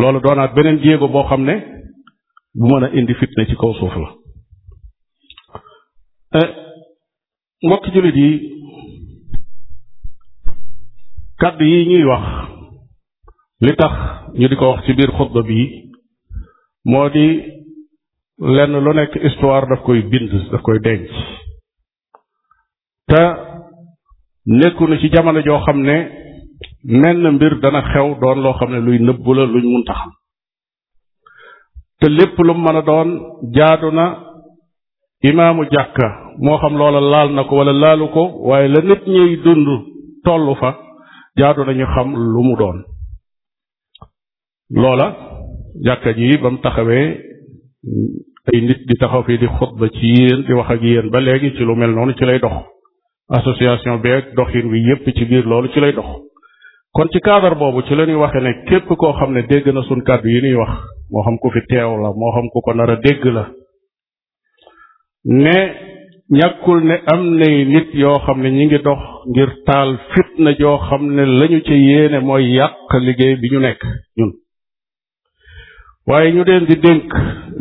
loolu 0.00 0.18
doonaat 0.24 0.52
beneen 0.56 0.78
jéego 0.84 1.06
boo 1.14 1.26
xam 1.28 1.42
ne 1.48 1.54
bu 2.58 2.64
mën 2.70 2.84
a 2.86 2.88
indi 2.98 3.14
fitna 3.20 3.42
ci 3.48 3.56
kaw 3.60 3.72
suuf 3.78 3.94
la 4.02 4.08
eh, 6.38 6.50
mbokki 7.64 7.90
jullit 7.94 8.16
yi 8.22 8.30
kàddu 11.40 11.64
yi 11.72 11.78
ñuy 11.90 12.04
wax 12.10 12.24
li 13.64 13.72
tax 13.80 13.92
ñu 14.38 14.46
di 14.50 14.56
ko 14.58 14.64
wax 14.70 14.80
ci 14.86 14.92
biir 14.96 15.10
xutba 15.16 15.40
bii 15.48 15.66
moo 16.90 17.08
di 17.16 17.26
lenn 18.38 18.72
lu 18.84 18.92
nekk 18.94 19.14
histoire 19.22 19.66
daf 19.68 19.82
koy 19.86 20.00
bind 20.10 20.30
daf 20.50 20.62
koy 20.62 20.78
denc 20.82 21.08
te 23.06 23.20
nekku 24.46 24.88
na 24.88 24.98
ci 25.00 25.08
jamono 25.10 25.40
joo 25.40 25.60
xam 25.64 25.78
ne 25.82 25.96
menn 26.82 27.30
mbir 27.34 27.60
dana 27.60 27.82
xew 27.90 28.14
doon 28.20 28.38
loo 28.42 28.52
xam 28.58 28.70
ne 28.70 28.80
luy 28.80 28.98
nëbbu 28.98 29.32
la 29.34 29.44
luñ 29.46 29.62
munta 29.72 29.94
xam 29.94 30.10
te 32.00 32.08
lépp 32.08 32.36
lu 32.46 32.52
mën 32.54 32.76
a 32.76 32.82
doon 32.82 33.10
jaadu 33.56 33.90
na 33.92 34.06
imaamu 35.22 35.62
jàkka 35.70 36.08
moo 36.44 36.58
xam 36.58 36.76
loola 36.76 37.00
laal 37.00 37.28
na 37.34 37.44
ko 37.44 37.56
wala 37.58 37.72
laalu 37.82 38.06
ko 38.14 38.22
waaye 38.48 38.68
la 38.68 38.80
nit 38.82 39.02
ñuy 39.14 39.36
dund 39.44 39.66
tollu 40.24 40.54
fa 40.60 40.70
jaadu 41.36 41.60
nañu 41.64 41.86
xam 41.94 42.08
lumu 42.32 42.54
doon 42.60 42.78
loola 44.70 45.06
jàkka 45.86 46.10
ji 46.16 46.36
ba 46.42 46.50
mu 46.50 46.58
taxawee 46.60 47.32
ay 48.52 48.60
nit 48.66 48.80
di 48.88 48.94
taxaw 49.00 49.22
fii 49.26 49.38
di 49.42 49.48
xutba 49.56 49.86
ci 49.96 50.06
yéen 50.16 50.40
di 50.46 50.52
wax 50.58 50.68
ak 50.74 50.80
yéen 50.82 51.08
ba 51.12 51.18
léegi 51.20 51.54
ci 51.56 51.62
lu 51.64 51.74
mel 51.76 51.90
noonu 51.94 52.14
ci 52.18 52.24
lay 52.24 52.38
dox 52.38 52.54
association 53.38 54.00
beeg 54.04 54.24
doxin 54.36 54.66
bi 54.70 54.78
yépp 54.88 55.06
ci 55.16 55.24
biir 55.24 55.44
loolu 55.46 55.68
ci 55.72 55.80
lay 55.80 55.92
dox 55.92 56.08
kon 56.94 57.08
ci 57.12 57.18
cadre 57.20 57.54
boobu 57.58 57.82
ci 57.82 57.94
lañuy 57.94 58.12
ñuy 58.12 58.20
waxe 58.22 58.40
ne 58.40 58.52
képp 58.68 58.86
koo 58.96 59.12
xam 59.18 59.32
ne 59.32 59.42
dégg 59.50 59.66
na 59.72 59.82
suñ 59.82 60.02
kàddu 60.02 60.28
yi 60.28 60.40
ñuy 60.42 60.54
wax 60.54 60.72
moo 61.10 61.22
xam 61.24 61.38
ku 61.38 61.50
fi 61.50 61.60
teew 61.68 61.90
la 62.02 62.08
moo 62.20 62.32
xam 62.34 62.46
ku 62.52 62.60
ko 62.60 62.72
nar 62.74 62.90
a 62.90 62.96
dégg 62.96 63.24
la 63.36 63.44
ne 65.24 65.56
ñàkkul 66.38 66.78
ne 66.88 66.96
am 67.12 67.22
nay 67.38 67.64
nit 67.64 67.88
yoo 67.94 68.18
xam 68.24 68.38
ne 68.42 68.50
ñi 68.50 68.64
ngi 68.66 68.78
dox 68.82 69.00
ngir 69.30 69.50
taal 69.66 69.90
fitna 70.12 70.50
joo 70.58 70.78
xam 70.78 71.02
ne 71.14 71.24
lañu 71.38 71.60
ci 71.66 71.74
yéene 71.86 72.18
mooy 72.20 72.44
yàq 72.56 72.76
liggéey 73.06 73.36
bi 73.40 73.48
ñu 73.52 73.60
nekk 73.60 73.80
ñun 74.16 74.32
waaye 76.06 76.32
ñu 76.32 76.44
leen 76.44 76.66
di 76.68 76.76
dénk 76.82 77.12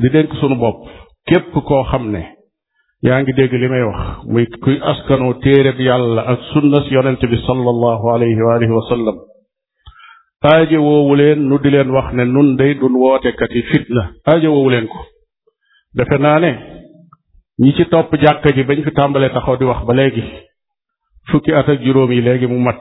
di 0.01 0.09
dénk 0.09 0.33
sunu 0.39 0.55
bopp 0.55 0.87
képp 1.27 1.53
koo 1.53 1.83
xam 1.91 2.11
ne 2.11 2.23
yaa 3.03 3.21
ngi 3.21 3.33
dégg 3.33 3.53
li 3.53 3.67
may 3.69 3.83
wax 3.83 4.25
muy 4.27 4.45
kuy 4.63 4.77
askanoo 4.83 5.33
téereb 5.35 5.79
yàlla 5.79 6.21
ak 6.31 6.39
sunna 6.53 6.81
si 6.83 6.93
yonent 6.93 7.21
bi 7.25 7.37
sallallahu 7.47 8.05
alayhi 8.15 8.41
wa 8.41 8.53
alihi 8.55 8.71
wa 8.71 8.85
sallam 8.89 9.17
aaje 10.43 10.77
woowu 10.77 11.15
leen 11.15 11.39
nu 11.49 11.57
di 11.59 11.69
leen 11.69 11.89
wax 11.89 12.13
ne 12.13 12.23
nun 12.25 12.57
day 12.57 12.73
dun 12.75 12.93
wootekat 12.95 13.51
yi 13.55 13.61
fitna 13.71 14.11
aaje 14.27 14.47
woowu 14.47 14.69
leen 14.69 14.87
ko 14.87 14.99
defe 15.95 16.17
naa 16.19 16.39
ne 16.39 16.51
ñi 17.63 17.71
ci 17.77 17.85
topp 17.89 18.11
jàkka 18.21 18.49
ji 18.55 18.63
bañ 18.63 18.83
fi 18.83 18.91
tàmbalee 18.91 19.29
taxaw 19.31 19.55
di 19.57 19.63
wax 19.65 19.85
ba 19.87 19.93
léegi 19.93 20.23
fukki 21.31 21.53
at 21.53 21.67
juróom 21.83 22.11
yi 22.11 22.21
léegi 22.21 22.47
mu 22.47 22.59
mat 22.59 22.79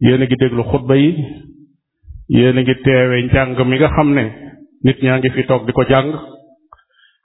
yéen 0.00 0.22
a 0.22 0.26
ngi 0.26 0.36
déglu 0.40 0.62
xutba 0.70 0.96
yi 0.96 1.10
yéen 2.28 2.56
a 2.58 2.62
ngi 2.62 2.74
teewe 2.84 3.22
njàng 3.22 3.68
mi 3.70 3.76
nga 3.78 3.88
xam 3.96 4.14
ne 4.14 4.22
nit 4.84 4.96
ñaa 5.02 5.18
ngi 5.18 5.30
fi 5.34 5.42
toog 5.48 5.66
di 5.66 5.72
ko 5.72 5.82
jàng 5.88 6.12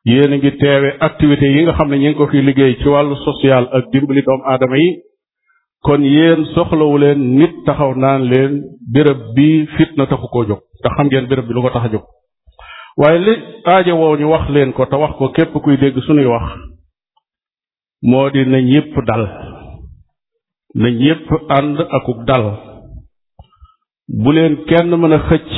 yéen 0.05 0.33
a 0.33 0.37
ngi 0.37 0.51
teewe 0.59 0.89
activités 1.07 1.49
yi 1.55 1.63
nga 1.63 1.73
xam 1.77 1.89
ne 1.89 1.97
ñu 1.97 2.13
ko 2.17 2.27
fi 2.31 2.41
liggéey 2.41 2.75
ci 2.81 2.87
wàllu 2.87 3.15
social 3.25 3.67
ak 3.71 3.83
dimbali 3.91 4.21
doomu 4.21 4.43
aadama 4.43 4.77
yi 4.77 4.89
kon 5.83 6.01
yéen 6.03 6.45
soxlawu 6.55 6.97
leen 6.97 7.19
nit 7.37 7.51
taxaw 7.65 7.93
naan 7.95 8.21
leen 8.31 8.63
béréb 8.93 9.19
bi 9.35 9.67
na 9.97 10.05
taxu 10.05 10.27
koo 10.31 10.45
jóg 10.47 10.59
ndax 10.79 10.93
xam 10.97 11.07
ngeen 11.07 11.27
béréb 11.29 11.45
bi 11.47 11.53
lu 11.53 11.61
ko 11.61 11.69
tax 11.73 11.83
a 11.85 11.89
jóg 11.93 12.03
waaye 12.99 13.19
li 13.25 13.33
aaja 13.65 13.93
woo 13.95 14.15
ñu 14.17 14.27
wax 14.33 14.49
leen 14.49 14.71
ko 14.73 14.85
te 14.85 14.95
wax 14.95 15.13
ko 15.19 15.27
képp 15.35 15.53
kuy 15.63 15.77
dégg 15.81 15.97
suñuy 16.07 16.25
wax 16.33 16.47
moo 18.01 18.29
di 18.33 18.45
nañ 18.45 18.65
yépp 18.73 18.95
dal 19.07 19.23
nañ 20.75 20.95
yépp 20.99 21.27
ànd 21.59 21.77
akuk 21.97 22.19
dal 22.27 22.45
bu 24.23 24.31
leen 24.35 24.55
kenn 24.69 24.89
mën 25.01 25.11
a 25.17 25.19
xëcc 25.27 25.49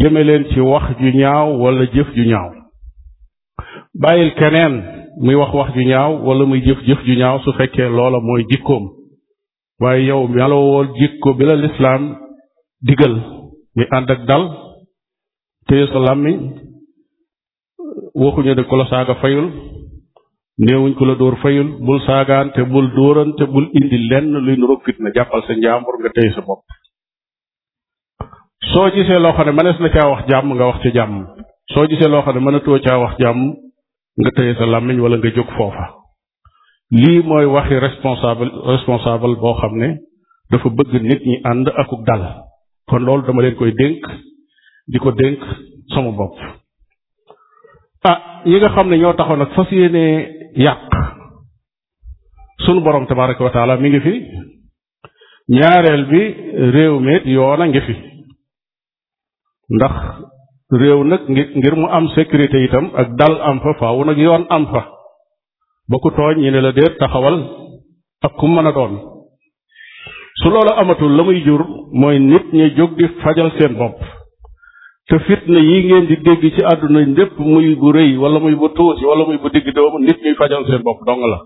jëme 0.00 0.20
leen 0.28 0.44
ci 0.52 0.60
wax 0.72 0.86
ju 1.00 1.10
ñaaw 1.20 1.48
walla 1.62 1.84
jëf 1.94 2.08
ju 2.16 2.24
ñaaw 2.32 2.50
bàyyil 4.02 4.30
keneen 4.40 4.72
muy 5.24 5.34
wax 5.40 5.52
wax 5.58 5.70
ju 5.76 5.82
ñaaw 5.90 6.12
wala 6.26 6.44
muy 6.46 6.60
jëf 6.66 6.78
jëf 6.88 7.00
ju 7.06 7.14
ñaaw 7.20 7.36
su 7.44 7.50
fekkee 7.58 7.88
loola 7.96 8.18
mooy 8.26 8.42
jikkoom 8.50 8.84
waaye 9.80 10.02
yow 10.08 10.22
melowool 10.34 10.86
jikko 10.98 11.28
bi 11.38 11.44
la 11.46 11.54
lislaam 11.62 12.02
digal 12.86 13.14
muy 13.76 13.86
ànd 13.96 14.08
ak 14.14 14.20
dal 14.28 14.42
téye 15.68 15.86
sa 15.86 15.98
làmmiñ 16.06 16.38
waxuñu 18.22 18.52
de 18.58 18.62
ku 18.68 18.74
la 18.76 18.84
saaga 18.92 19.14
fayul 19.22 19.46
néewuñ 20.64 20.94
ku 20.98 21.04
la 21.06 21.14
dóor 21.20 21.36
fayul 21.42 21.68
bul 21.84 22.00
saagaante 22.06 22.60
bul 22.72 22.86
dóorante 22.96 23.44
bul 23.52 23.66
indi 23.78 23.98
lenn 24.10 24.32
luy 24.46 24.56
nuroog 24.58 24.80
fitna 24.84 25.08
jàppal 25.14 25.42
sa 25.46 25.52
njaambur 25.54 25.94
nga 26.00 26.10
téye 26.16 26.32
sa 26.36 26.40
bopp 26.48 26.64
soo 28.68 28.88
gisee 28.94 29.18
loo 29.18 29.32
xam 29.32 29.46
ne 29.46 29.52
mënees 29.52 29.78
na 29.80 29.88
caa 29.88 30.08
wax 30.10 30.26
jàmm 30.28 30.52
nga 30.54 30.66
wax 30.66 30.80
ci 30.82 30.90
jàmm 30.92 31.26
soo 31.74 31.86
gisee 31.88 32.08
loo 32.08 32.22
xam 32.22 32.34
ne 32.34 32.40
mënatoo 32.40 32.78
caa 32.84 32.98
wax 32.98 33.14
jàmm 33.18 33.38
nga 34.20 34.30
tëye 34.36 34.54
sa 34.58 34.66
làmmiñ 34.66 35.00
wala 35.00 35.16
nga 35.16 35.30
jóg 35.36 35.48
foofa 35.56 35.86
lii 37.00 37.22
mooy 37.22 37.44
waxi 37.44 37.80
responsable 37.80 38.48
responsable 38.72 39.36
boo 39.42 39.54
xam 39.60 39.74
ne 39.80 39.88
dafa 40.50 40.68
bëgg 40.78 40.92
nit 41.02 41.22
ñi 41.28 41.36
ànd 41.50 41.68
akuk 41.82 42.02
dal 42.08 42.22
kon 42.88 43.04
loolu 43.06 43.22
dama 43.26 43.42
leen 43.42 43.56
koy 43.56 43.72
dénk 43.80 44.04
di 44.92 44.98
ko 44.98 45.10
dénk 45.12 45.40
sama 45.94 46.10
bopp 46.18 46.36
ah 48.08 48.18
ñi 48.46 48.58
nga 48.60 48.68
xam 48.74 48.88
ne 48.90 48.96
ñoo 48.98 49.12
taxoon 49.12 49.42
ak 49.42 49.54
fas 49.56 49.68
yéenee 49.70 50.12
yàq 50.64 50.90
sunu 52.64 52.80
borom 52.80 53.06
tabaraka 53.06 53.44
wa 53.44 53.50
taala 53.50 53.76
mi 53.76 53.88
ngi 53.90 54.00
fi 54.00 54.14
ñaareel 55.48 56.04
bi 56.10 56.22
réew 56.74 56.94
mi 57.04 57.14
it 57.16 57.26
a 57.60 57.66
ngi 57.66 57.80
fi 57.86 58.09
ndax 59.70 59.94
réew 60.72 61.04
nag 61.04 61.22
ngir 61.30 61.74
mu 61.76 61.86
am 61.98 62.08
sécurité 62.14 62.64
itam 62.64 62.90
ak 63.02 63.08
dal 63.18 63.34
am 63.50 63.60
fa 63.60 63.72
faaw 63.80 64.04
nag 64.04 64.18
yoon 64.18 64.44
am 64.50 64.64
fa 64.72 64.82
ba 65.90 65.96
ku 66.02 66.08
tooñ 66.16 66.38
ñu 66.42 66.50
ne 66.50 66.60
la 66.60 66.72
déet 66.72 66.98
taxawal 66.98 67.36
ak 68.26 68.32
ku 68.38 68.46
mën 68.46 68.66
a 68.66 68.72
doon 68.72 68.94
su 70.42 70.48
loola 70.50 70.72
amatul 70.80 71.12
la 71.16 71.22
muy 71.22 71.40
jur 71.46 71.62
mooy 72.00 72.18
nit 72.18 72.46
ñuy 72.52 72.74
jóg 72.78 72.90
di 72.98 73.06
fajal 73.22 73.50
seen 73.58 73.72
bopp 73.80 73.96
te 75.08 75.16
fitna 75.26 75.60
yi 75.68 75.76
ngeen 75.86 76.04
di 76.08 76.16
dégg 76.26 76.42
ci 76.56 76.62
àdduna 76.72 77.00
lépp 77.18 77.34
muy 77.38 77.74
bu 77.80 77.88
rëy 77.96 78.10
wala 78.22 78.38
muy 78.40 78.54
bu 78.60 78.68
tuusi 78.76 79.04
wala 79.10 79.24
muy 79.26 79.38
bu 79.42 79.48
digg 79.50 79.66
doomu 79.76 79.98
nit 79.98 80.18
ñuy 80.24 80.34
fajal 80.40 80.62
seen 80.68 80.82
bopp 80.86 80.98
dong 81.06 81.22
la 81.32 81.40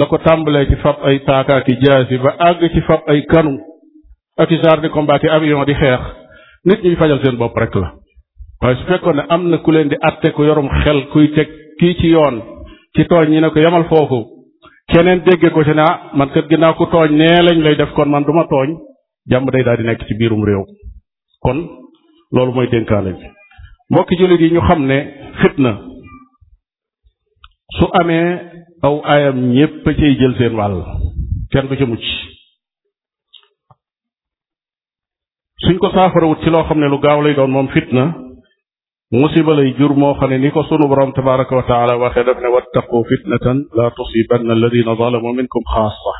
la 0.00 0.04
ko 0.06 0.16
tàmbalee 0.24 0.66
ci 0.70 0.76
fab 0.82 0.96
ay 1.06 1.16
taakaaki 1.26 1.74
jaasi 1.84 2.16
ba 2.24 2.30
àgg 2.48 2.62
ci 2.74 2.80
fab 2.88 3.00
ay 3.10 3.20
kanu 3.32 3.54
ak 4.40 4.50
i 4.50 4.58
char 4.62 4.80
de 4.80 4.88
combat 4.88 5.18
di 5.20 5.74
xeex 5.80 6.21
nit 6.64 6.80
ñuy 6.84 6.96
fajal 6.96 7.20
seen 7.22 7.36
bopp 7.38 7.56
rek 7.56 7.74
la 7.74 7.88
waaye 8.60 8.76
su 8.80 8.86
fekkoon 8.88 9.16
ne 9.16 9.22
am 9.28 9.48
na 9.50 9.58
ku 9.58 9.70
leen 9.72 9.88
di 9.88 9.96
atte 10.00 10.32
ku 10.32 10.44
yorum 10.44 10.68
xel 10.84 11.00
kuy 11.12 11.28
teg 11.34 11.48
kii 11.78 11.94
ci 11.98 12.08
yoon 12.10 12.40
ci 12.94 13.04
tooñ 13.04 13.28
ñi 13.30 13.40
ne 13.40 13.50
ko 13.50 13.58
yemal 13.58 13.84
foofu 13.88 14.18
keneen 14.90 15.22
dégge 15.24 15.50
ko 15.50 15.64
ci 15.64 15.70
ne 15.74 15.80
ah 15.82 16.10
man 16.14 16.30
kat 16.30 16.48
ginnaaw 16.48 16.74
ku 16.74 16.84
tooñ 16.86 17.10
nee 17.10 17.42
lañ 17.42 17.58
lay 17.62 17.76
def 17.76 17.92
kon 17.94 18.06
man 18.10 18.24
du 18.24 18.32
ma 18.32 18.46
tooñ 18.48 18.78
jàmm 19.30 19.50
day 19.50 19.62
daal 19.64 19.76
di 19.76 19.82
nekk 19.84 20.06
ci 20.06 20.14
biirum 20.14 20.44
réew 20.44 20.64
kon 21.40 21.58
loolu 22.32 22.52
mooy 22.52 22.68
dénkaane 22.70 23.12
bi 23.12 23.26
mbokki 23.90 24.16
jullit 24.18 24.40
yi 24.40 24.50
ñu 24.52 24.60
xam 24.60 24.86
ne 24.86 24.98
na 25.58 25.78
su 27.78 27.86
amee 27.92 28.38
aw 28.82 29.00
ayam 29.04 29.50
ñépp 29.54 29.86
a 29.88 29.92
ciy 29.94 30.16
jël 30.18 30.34
seen 30.38 30.54
wàll 30.54 30.76
kenn 31.50 31.66
du 31.68 31.76
ci 31.76 31.84
mucc 31.84 32.21
suñ 35.64 35.78
ko 35.78 35.90
saafarawut 35.94 36.42
ci 36.42 36.50
loo 36.50 36.64
xam 36.66 36.80
ne 36.80 36.88
lu 36.90 36.98
gaaw 36.98 37.20
lay 37.22 37.34
doon 37.34 37.50
moom 37.54 37.68
fitna 37.68 38.04
musiba 39.12 39.54
lay 39.54 39.72
jur 39.78 39.94
moo 39.94 40.14
xam 40.18 40.30
ne 40.30 40.38
ni 40.38 40.50
ko 40.50 40.62
sunu 40.64 40.88
borom 40.90 41.12
tabaraka 41.12 41.54
wa 41.56 41.62
taala 41.62 41.96
waxee 41.98 42.24
daf 42.24 42.38
ne 42.42 42.48
wattaqu 42.50 43.02
fitnatan 43.10 43.58
la 43.78 43.90
tusibanna 43.94 44.52
alladina 44.54 44.94
zalamu 44.98 45.32
minkum 45.32 45.62
xaasa 45.74 46.14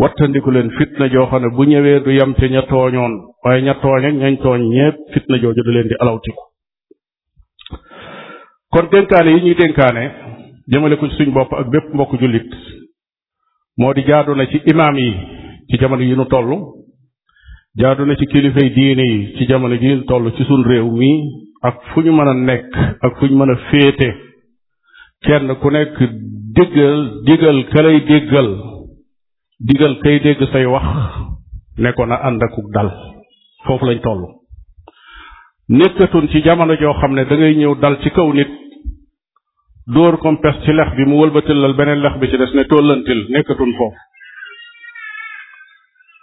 wattandiku 0.00 0.50
leen 0.54 0.70
fitna 0.78 1.08
joo 1.08 1.26
xam 1.26 1.42
ne 1.42 1.48
bu 1.56 1.64
ñëwee 1.64 2.00
du 2.04 2.10
yam 2.18 2.34
ca 2.34 2.46
ña 2.48 2.62
tooñoon 2.70 3.12
waaye 3.44 3.62
ña 3.62 3.74
tooñ 3.82 4.04
ak 4.06 4.14
ñañ 4.22 4.36
tooñ 4.44 4.60
ñépp 4.74 5.68
leen 5.74 5.88
di 5.88 5.96
alawtiku 6.00 6.42
kon 8.72 8.86
dénkaane 8.92 9.30
yi 9.34 9.40
ñuy 9.42 9.54
dénkaane 9.54 10.04
jëmale 10.72 10.96
ko 11.00 11.08
suñ 11.18 11.32
bopp 11.34 11.52
ak 11.52 11.66
bépp 11.66 11.94
mbokk 11.94 12.12
jullit 12.20 12.48
moo 13.78 13.92
di 13.94 14.02
jaadu 14.04 14.34
na 14.36 14.46
ci 14.46 14.62
imaam 14.66 14.96
yi 14.96 15.10
ci 15.68 15.76
jamono 15.78 16.02
yi 16.04 16.14
nu 16.14 16.26
toll 16.26 16.48
jaadu 17.80 18.04
na 18.04 18.14
ci 18.20 18.26
kilifay 18.26 18.68
diine 18.74 19.00
yi 19.10 19.34
ci 19.38 19.46
jamono 19.48 19.76
ji 19.78 19.86
ñu 19.88 20.04
toll 20.04 20.30
ci 20.36 20.44
suñ 20.44 20.62
réew 20.66 20.90
mi 20.96 21.10
ak 21.62 21.80
fu 21.94 22.00
ñu 22.02 22.12
mën 22.12 22.28
a 22.28 22.34
nekk 22.34 22.74
ak 23.06 23.16
fu 23.18 23.26
ñu 23.26 23.36
mën 23.36 23.50
a 23.50 23.56
féete 23.70 24.08
kenn 25.22 25.54
ku 25.58 25.70
nekk 25.70 25.96
diggal 26.56 27.22
digal 27.24 27.64
ka 27.72 27.82
lay 27.82 28.00
déggal 28.08 28.48
digal 29.68 29.98
kay 30.02 30.20
dégg 30.20 30.42
say 30.52 30.66
wax 30.66 30.84
nekkoon 31.78 32.12
a 32.12 32.20
ànd 32.28 32.42
akuk 32.42 32.68
dal 32.74 32.90
foofu 33.64 33.86
lañ 33.86 34.00
toll 34.02 34.22
nekkatun 35.68 36.28
ci 36.28 36.42
jamono 36.44 36.76
joo 36.76 36.92
xam 37.00 37.14
ne 37.14 37.24
dangay 37.24 37.54
ñëw 37.56 37.74
dal 37.80 37.96
ci 38.02 38.10
kaw 38.10 38.32
nit 38.34 38.48
dóor 39.94 40.18
comme 40.18 40.40
pes 40.42 40.60
ci 40.64 40.72
lex 40.74 40.90
bi 40.96 41.04
mu 41.06 41.16
wëlbatil 41.22 41.58
lal 41.60 41.72
beneen 41.74 42.02
lex 42.02 42.18
bi 42.20 42.28
ci 42.30 42.36
des 42.36 42.52
ne 42.54 42.64
tollantil 42.64 43.20
nekkatun 43.30 43.72
foofu 43.78 43.96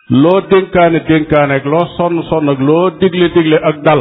loo 0.10 0.40
dénkaane 0.50 1.00
dénkaane 1.08 1.52
ak 1.54 1.66
loo 1.66 1.86
sonn 1.98 2.24
sonn 2.30 2.50
ak 2.50 2.60
loo 2.60 2.90
digle 3.00 3.28
digle 3.36 3.58
ak 3.70 3.78
dal 3.86 4.00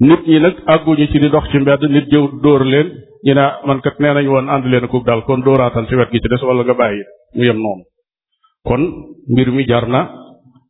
nit 0.00 0.26
ñi 0.28 0.40
nag 0.40 0.54
àgguñu 0.72 1.06
ci 1.06 1.18
di 1.18 1.28
dox 1.30 1.44
ci 1.50 1.58
mbedd 1.58 1.82
nit 1.90 2.06
jëw 2.12 2.24
dóor 2.42 2.62
leen 2.72 2.88
ñu 3.26 3.34
ne 3.34 3.44
man 3.66 3.80
kat 3.80 3.98
nee 4.00 4.14
nañu 4.14 4.30
woon 4.34 4.48
ànd 4.54 4.64
leen 4.66 4.86
kub 4.88 5.04
dal 5.06 5.22
kon 5.24 5.40
dóoraatal 5.44 5.86
ci 5.88 5.94
wet 5.96 6.10
gi 6.12 6.20
ci 6.20 6.28
des 6.28 6.42
wala 6.42 6.62
nga 6.64 6.74
bàyyi 6.74 7.02
mu 7.36 7.42
yem 7.44 7.56
noonu 7.64 7.82
kon 8.66 8.82
mbir 9.32 9.50
mi 9.52 9.64
jar 9.66 9.88
na 9.88 10.00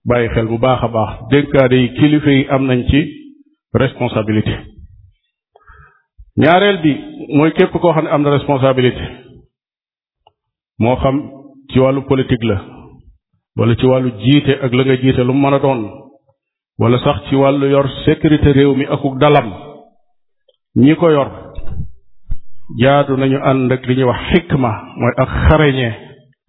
bàyyi 0.09 0.29
xel 0.35 0.47
bu 0.47 0.59
baax 0.59 0.81
a 0.87 0.88
baax 0.88 1.11
dénkaane 1.31 1.77
yi 1.83 1.88
kilifa 1.97 2.31
yi 2.31 2.47
am 2.55 2.62
nañ 2.69 2.81
ci 2.90 3.01
responsabilité 3.73 4.55
ñaareel 6.38 6.79
bi 6.83 6.93
mooy 7.37 7.53
képp 7.53 7.73
koo 7.81 7.93
xam 7.93 8.05
ne 8.05 8.11
am 8.11 8.23
na 8.23 8.31
responsabilité 8.37 9.05
moo 10.79 10.97
xam 10.97 11.17
ci 11.73 11.79
wàllu 11.81 12.01
politik 12.11 12.43
la 12.51 12.57
wala 13.57 13.77
ci 13.77 13.87
wàllu 13.87 14.11
jiite 14.19 14.55
ak 14.62 14.73
la 14.73 14.85
nga 14.85 14.97
jiite 14.97 15.25
lu 15.25 15.33
mu 15.33 15.43
mën 15.49 15.55
a 15.55 15.59
doon 15.59 15.83
wala 16.79 16.99
sax 16.99 17.29
ci 17.29 17.35
wàllu 17.37 17.67
yor 17.71 17.88
sécurité 18.05 18.53
réew 18.53 18.75
mi 18.75 18.85
akuk 18.85 19.19
dalam 19.21 19.53
ñi 20.77 20.95
ko 20.97 21.09
yor 21.11 21.29
jaadu 22.81 23.17
nañu 23.17 23.38
ànd 23.51 23.73
ak 23.73 23.87
li 23.87 23.95
ñuy 23.97 24.05
wax 24.05 24.21
xikma 24.31 24.71
mooy 24.97 25.12
ak 25.17 25.29
xarañe 25.29 25.90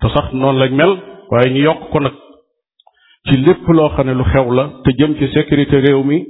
te 0.02 0.08
sax 0.16 0.34
noonu 0.34 0.60
lañ 0.60 0.74
mel 0.76 0.98
waaye 1.30 1.54
ñu 1.54 1.62
yokk 1.64 1.90
ko 1.92 2.00
nag 2.00 2.14
ci 3.26 3.38
lépp 3.40 3.68
loo 3.68 3.90
xam 3.90 4.08
ne 4.08 4.14
lu 4.14 4.24
xew 4.24 4.52
la 4.52 4.64
te 4.84 4.90
jëm 4.98 5.16
ci 5.18 5.28
sécurité 5.34 5.80
réew 5.86 6.04
mi 6.04 6.26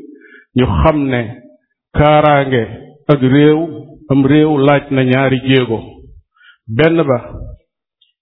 ñu 0.57 0.65
xam 0.65 0.97
ne 1.07 1.21
kaaraange 1.93 2.61
ak 3.07 3.21
réew 3.21 3.59
am 4.11 4.25
réew 4.25 4.57
laaj 4.57 4.89
na 4.91 5.03
ñaari 5.03 5.39
jéego 5.47 5.79
benn 6.67 7.01
ba 7.03 7.17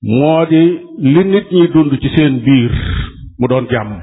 moo 0.03 0.45
di 0.47 0.61
li 0.97 1.21
nit 1.23 1.47
ñi 1.51 1.67
dund 1.71 1.97
ci 2.01 2.09
seen 2.15 2.41
biir 2.43 2.71
mu 3.39 3.47
doon 3.47 3.65
jàmm 3.71 4.01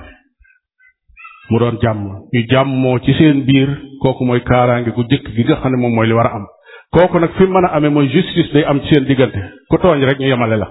mu 1.50 1.58
doon 1.58 1.76
jàmm 1.82 2.00
ñu 2.32 2.40
jàmmoo 2.48 2.98
ci 3.00 3.12
seen 3.18 3.44
biir 3.44 3.68
kooku 4.02 4.24
mooy 4.24 4.40
kaaraange 4.42 4.92
ku 4.94 5.02
jëkk 5.06 5.28
gi 5.34 5.44
nga 5.44 5.56
xam 5.56 5.72
ne 5.72 5.76
moom 5.76 5.92
mooy 5.94 6.06
li 6.06 6.14
war 6.14 6.26
a 6.26 6.36
am 6.36 6.46
kooku 6.92 7.18
nag 7.18 7.30
fi 7.36 7.44
mu 7.44 7.50
mën 7.52 7.64
a 7.66 7.74
amee 7.76 7.90
mooy 7.90 8.08
justice 8.08 8.50
day 8.52 8.64
am 8.64 8.80
ci 8.80 8.94
seen 8.94 9.04
diggante 9.04 9.40
ku 9.70 9.76
tooñ 9.78 10.02
rek 10.08 10.18
ñu 10.18 10.26
yemale 10.28 10.56
la 10.56 10.68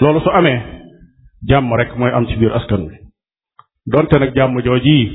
loolu 0.00 0.20
su 0.20 0.28
amee 0.30 0.60
jàmm 1.48 1.74
rek 1.74 1.96
mooy 1.96 2.12
am 2.12 2.26
ci 2.28 2.36
biir 2.36 2.52
askan 2.52 2.82
wi 2.86 2.94
donte 3.86 4.16
nag 4.18 4.32
jàmm 4.34 4.60
jooji 4.62 5.10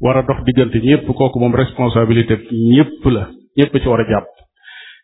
war 0.00 0.16
a 0.16 0.22
dox 0.22 0.40
diggante 0.44 0.76
ñëpp 0.80 1.06
kooku 1.12 1.38
moom 1.38 1.54
responsabilité 1.54 2.34
ñëpp 2.72 3.04
la 3.14 3.28
ñëpp 3.58 3.78
ci 3.82 3.88
war 3.88 4.00
a 4.00 4.08
jàpp 4.08 4.26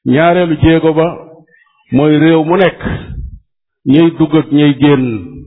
ñaareelu 0.08 0.56
jéego 0.62 0.94
ba 0.94 1.06
mooy 1.92 2.16
réew 2.18 2.42
mu 2.44 2.56
nekk 2.56 3.12
ñay 3.84 4.10
dugg 4.18 4.34
ak 4.36 4.52
ñay 4.52 4.74
génn 4.78 5.44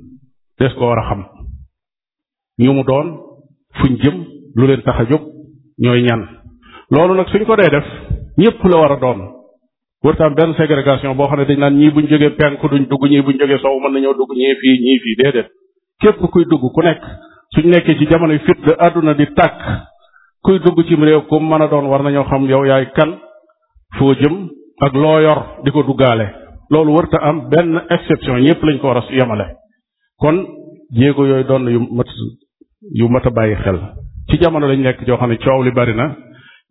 des 0.59 0.73
ko 0.75 0.87
war 0.89 0.99
a 0.99 1.09
xam 1.09 1.23
ñu 2.59 2.73
mu 2.73 2.83
doon 2.83 3.17
fuñ 3.79 3.95
jëm 3.99 4.23
lu 4.55 4.67
leen 4.67 4.81
tax 4.81 4.95
a 4.99 5.05
jóg 5.09 5.21
ñooy 5.79 6.01
ñan 6.03 6.21
loolu 6.91 7.15
nag 7.15 7.29
suñ 7.31 7.45
ko 7.45 7.55
dee 7.55 7.69
def 7.69 7.85
ñëpp 8.37 8.61
la 8.65 8.77
war 8.81 8.91
a 8.91 8.99
doon 8.99 9.21
wërtaam 10.03 10.35
benn 10.35 10.53
ségrégation 10.57 11.15
boo 11.15 11.27
xam 11.27 11.39
ne 11.39 11.45
dañ 11.45 11.59
naan 11.59 11.77
ñii 11.77 11.91
buñ 11.91 12.07
jógee 12.09 12.31
penk 12.35 12.59
duñ 12.71 12.85
dugg 12.89 13.03
ñii 13.09 13.21
buñ 13.21 13.37
jógee 13.39 13.57
sow 13.63 13.79
mën 13.79 13.93
nañoo 13.93 14.13
dugg 14.13 14.31
ñii 14.35 14.55
fii 14.61 14.79
ñii 14.83 14.99
fii 15.03 15.15
déedéet 15.19 15.47
képp 16.01 16.19
kuy 16.31 16.43
dugg 16.49 16.63
ku 16.73 16.81
nekk 16.81 17.01
suñ 17.55 17.69
nekkee 17.71 17.95
ci 17.97 18.05
jamono 18.09 18.37
fit 18.45 18.59
de 18.67 18.73
àdduna 18.85 19.13
di 19.13 19.25
tàkk 19.33 19.59
kuy 20.43 20.59
dugg 20.59 20.85
ci 20.87 20.95
réew 20.95 21.21
ku 21.29 21.39
mën 21.39 21.61
a 21.61 21.67
doon 21.67 21.87
war 21.87 22.03
nañoo 22.03 22.25
xam 22.27 22.47
yow 22.49 22.65
yaay 22.65 22.87
kan 22.95 23.11
foo 23.97 24.13
jëm 24.21 24.49
ak 24.83 24.93
loo 24.93 25.19
yor 25.21 25.39
di 25.63 25.71
ko 25.71 25.83
duggaale 25.83 26.44
loolu 26.69 26.91
warta 26.95 27.17
am 27.21 27.49
benn 27.49 27.75
exception 27.89 28.39
ñëpp 28.41 28.63
lañ 28.63 28.77
ko 28.81 28.87
war 28.87 28.97
a 28.97 29.05
yemale 29.13 29.45
kon 30.17 30.35
jéego 30.93 31.25
yooyu 31.27 31.43
doon 31.43 31.63
na 31.63 31.71
yu 31.71 31.79
mat 31.79 32.07
yu 32.99 33.07
mat 33.09 33.25
a 33.25 33.29
bàyyi 33.31 33.55
xel 33.55 33.79
ci 34.29 34.37
jamono 34.41 34.67
lañ 34.67 34.79
nekk 34.81 35.05
joo 35.07 35.17
xam 35.17 35.29
ne 35.29 35.37
coow 35.37 35.61
li 35.63 35.71
bari 35.71 35.93
na 35.95 36.15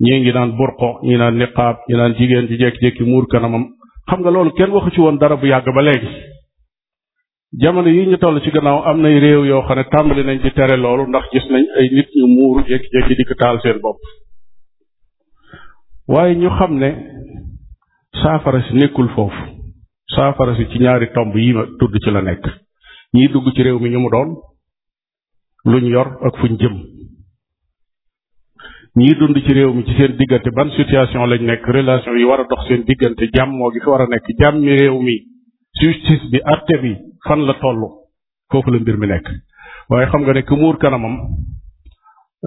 ñii 0.03 0.21
ngi 0.21 0.33
naan 0.33 0.53
burqo 0.57 0.99
ñi 1.05 1.17
naan 1.17 1.37
niqaab 1.39 1.77
ñi 1.89 1.95
naan 1.97 2.15
jigéen 2.15 2.47
ji 2.49 2.57
jékki 2.59 3.05
muur 3.05 3.27
kanamam 3.27 3.65
xam 4.11 4.21
nga 4.21 4.31
loolu 4.31 4.53
kenn 4.53 4.71
waxu 4.73 4.91
ci 4.91 5.01
woon 5.01 5.17
dara 5.19 5.37
bu 5.37 5.47
yàgg 5.47 5.65
ba 5.75 5.83
léegi 5.83 6.09
jamono 7.53 7.89
yi 7.89 8.07
ñu 8.07 8.19
toll 8.19 8.41
ci 8.43 8.51
gannaaw 8.51 8.83
am 8.85 9.01
nay 9.01 9.19
réew 9.21 9.45
yoo 9.45 9.63
xam 9.63 9.77
ne 9.79 9.85
tàmbali 9.91 10.25
nañ 10.25 10.41
ci 10.43 10.51
tere 10.53 10.77
loolu 10.77 11.07
ndax 11.07 11.25
gis 11.31 11.47
nañ 11.51 11.65
ay 11.79 11.89
nit 11.95 12.09
ñu 12.19 12.27
muur 12.37 12.63
jékki-jékki 12.69 13.15
di 13.15 13.35
taal 13.39 13.61
seen 13.61 13.79
bopp 13.81 13.99
waaye 16.09 16.35
ñu 16.35 16.49
xam 16.51 16.73
ne 16.79 16.91
saafara 18.23 18.61
si 18.63 18.75
nekkul 18.75 19.09
foofu 19.15 19.54
saafara 20.13 20.55
si 20.57 20.67
ci 20.73 20.79
ñaari 20.81 21.07
tomb 21.13 21.35
yi 21.37 21.53
ma 21.53 21.65
ci 21.99 22.11
la 22.11 22.21
nekk 22.23 22.45
ñiy 23.15 23.29
dugg 23.29 23.53
ci 23.55 23.63
réew 23.63 23.79
mi 23.79 23.91
ñu 23.91 24.01
mu 24.01 24.09
doon 24.11 24.37
luñ 25.65 25.85
yor 25.87 26.19
ak 26.23 26.37
fuñ 26.39 26.57
jëm 26.59 26.75
ñiy 28.97 29.15
dund 29.19 29.37
ci 29.43 29.53
réew 29.53 29.73
mi 29.73 29.85
ci 29.85 29.95
seen 29.97 30.15
diggante 30.17 30.51
ban 30.51 30.71
situation 30.73 31.27
lañ 31.27 31.43
nekk 31.45 31.67
relation 31.67 32.17
yi 32.17 32.25
war 32.25 32.41
a 32.41 32.45
dox 32.47 32.67
seen 32.69 32.85
diggante 32.85 33.29
jàmmoo 33.33 33.71
gi 33.71 33.81
fi 33.81 33.89
war 33.89 34.03
a 34.03 34.07
nekk 34.07 34.25
jàmmi 34.39 34.77
réew 34.79 35.01
mi 35.01 35.17
justice 35.81 36.29
bi 36.31 36.39
àtte 36.43 36.79
bi 36.83 36.97
fan 37.27 37.45
la 37.47 37.55
toll 37.55 37.81
foofu 38.51 38.71
la 38.71 38.79
mbir 38.81 38.97
mi 38.99 39.07
nekk 39.07 39.27
waaye 39.89 40.07
xam 40.11 40.21
nga 40.23 40.33
ne 40.33 40.43
ku 40.45 40.55
muur 40.57 40.77
kanamam 40.77 41.17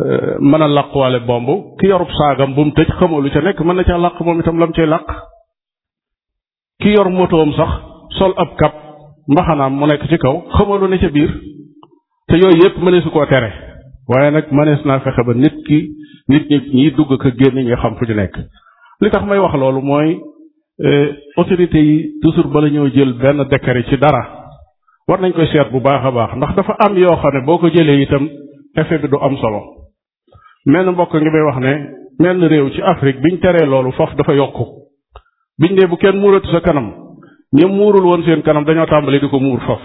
euh, 0.04 0.38
mën 0.40 0.62
a 0.62 0.68
làquwaale 0.68 1.26
bomb 1.26 1.78
ki 1.80 1.88
yorub 1.88 2.10
saagam 2.12 2.54
bu 2.54 2.66
mu 2.66 2.72
tëj 2.72 2.90
xamoo 3.00 3.20
lu 3.22 3.30
ca 3.32 3.42
nekk 3.42 3.60
mën 3.62 3.76
na 3.76 3.84
caa 3.84 3.98
làq 3.98 4.22
moom 4.22 4.40
itam 4.40 4.60
lam 4.60 4.72
cay 4.72 4.86
làq 4.86 5.08
ki 6.82 6.90
yor 6.96 7.08
motoom 7.18 7.52
sax 7.58 7.72
sol 8.20 8.34
ab 8.44 8.52
kap 8.60 8.74
mbaxanaam 9.28 9.74
mu 9.80 9.86
nekk 9.90 10.04
ci 10.10 10.18
kaw 10.18 10.36
xamalu 10.58 10.88
ne 10.90 10.98
ca 11.02 11.10
biir 11.16 11.32
te 12.28 12.36
yooyu 12.38 12.62
yépp 12.64 12.78
mëneesu 12.82 13.10
koo 13.12 13.26
tere 13.26 13.52
waaye 14.08 14.32
nag 14.32 14.46
mënees 14.52 14.86
naa 14.86 15.00
fexe 15.00 15.24
ba 15.28 15.34
nit 15.34 15.56
ki 15.68 15.80
nit 16.30 16.48
ñi 16.50 16.58
ñiy 16.78 16.92
dugg 16.98 17.18
ko 17.22 17.30
génn 17.40 17.58
ñi 17.66 17.76
xam 17.82 17.96
fu 17.98 18.06
ñu 18.06 18.14
nekk 18.14 18.36
li 19.02 19.10
tax 19.12 19.24
may 19.26 19.40
wax 19.40 19.54
loolu 19.58 19.82
mooy 19.82 20.18
e, 20.86 20.90
autorités 21.38 21.82
yi 21.84 22.10
toujours 22.22 22.48
bala 22.54 22.70
ñoo 22.70 22.88
jël 22.90 23.14
benn 23.14 23.44
décret 23.50 23.84
ci 23.90 23.98
dara 23.98 24.24
war 25.08 25.20
nañ 25.22 25.34
koy 25.34 25.48
seet 25.48 25.72
bu 25.72 25.80
baax 25.82 26.06
a 26.06 26.12
baax 26.12 26.32
ndax 26.38 26.56
dafa 26.56 26.74
am 26.86 26.98
yoo 26.98 27.16
xam 27.22 27.32
ne 27.34 27.46
boo 27.46 27.58
ko 27.58 27.68
jëlee 27.70 28.02
itam 28.04 28.30
effet 28.76 29.00
bi 29.00 29.08
du 29.08 29.18
am 29.20 29.36
solo 29.38 29.62
menn 30.66 30.88
mbokk 30.94 31.14
ngi 31.16 31.30
may 31.36 31.42
wax 31.48 31.58
ne 31.66 31.74
menn 32.20 32.44
réew 32.44 32.70
ci 32.74 32.82
Afrique 32.82 33.20
biñ 33.22 33.40
teree 33.40 33.66
loolu 33.68 33.92
foofu 33.92 34.16
dafa 34.16 34.34
yokku 34.34 34.87
biñ 35.62 35.72
ne 35.80 35.86
bu 35.92 35.98
kenn 36.02 36.16
muuratu 36.22 36.50
sa 36.52 36.62
kanam 36.62 36.88
ña 37.54 37.66
muurul 37.68 38.06
woon 38.06 38.24
seen 38.26 38.42
kanam 38.44 38.64
dañoo 38.66 38.86
tàmbali 38.86 39.20
di 39.20 39.28
ko 39.28 39.40
muur 39.40 39.60
faf 39.68 39.82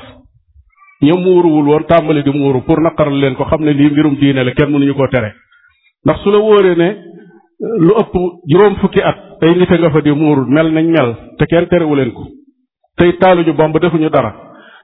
ña 1.02 1.14
muuruwul 1.24 1.66
woon 1.68 1.84
tàmbali 1.88 2.22
di 2.22 2.30
muuru 2.30 2.60
pour 2.66 2.80
naqaral 2.82 3.18
leen 3.20 3.34
ko 3.36 3.44
xam 3.50 3.62
ne 3.64 3.72
lii 3.72 3.90
mbirum 3.90 4.14
diine 4.20 4.44
la 4.44 4.50
kenn 4.52 4.70
mënuñu 4.72 4.94
koo 4.94 5.08
tere 5.10 5.30
ndax 6.04 6.16
su 6.22 6.30
la 6.30 6.38
wóoree 6.38 6.74
ne 6.76 6.88
lu 7.86 7.92
ëpp 8.02 8.12
juróom 8.50 8.74
fukki 8.82 9.00
at 9.00 9.18
ay 9.42 9.52
nite 9.58 9.78
nga 9.80 9.90
fa 9.90 10.00
di 10.02 10.10
muuru 10.12 10.42
mel 10.54 10.68
nañ 10.74 10.86
mel 10.94 11.10
te 11.38 11.46
kenn 11.46 11.66
terewu 11.70 11.94
leen 11.96 12.12
ko 12.12 12.24
tey 12.98 13.12
taaluñu 13.20 13.52
bomb 13.54 13.76
defuñu 13.80 14.10
dara 14.10 14.30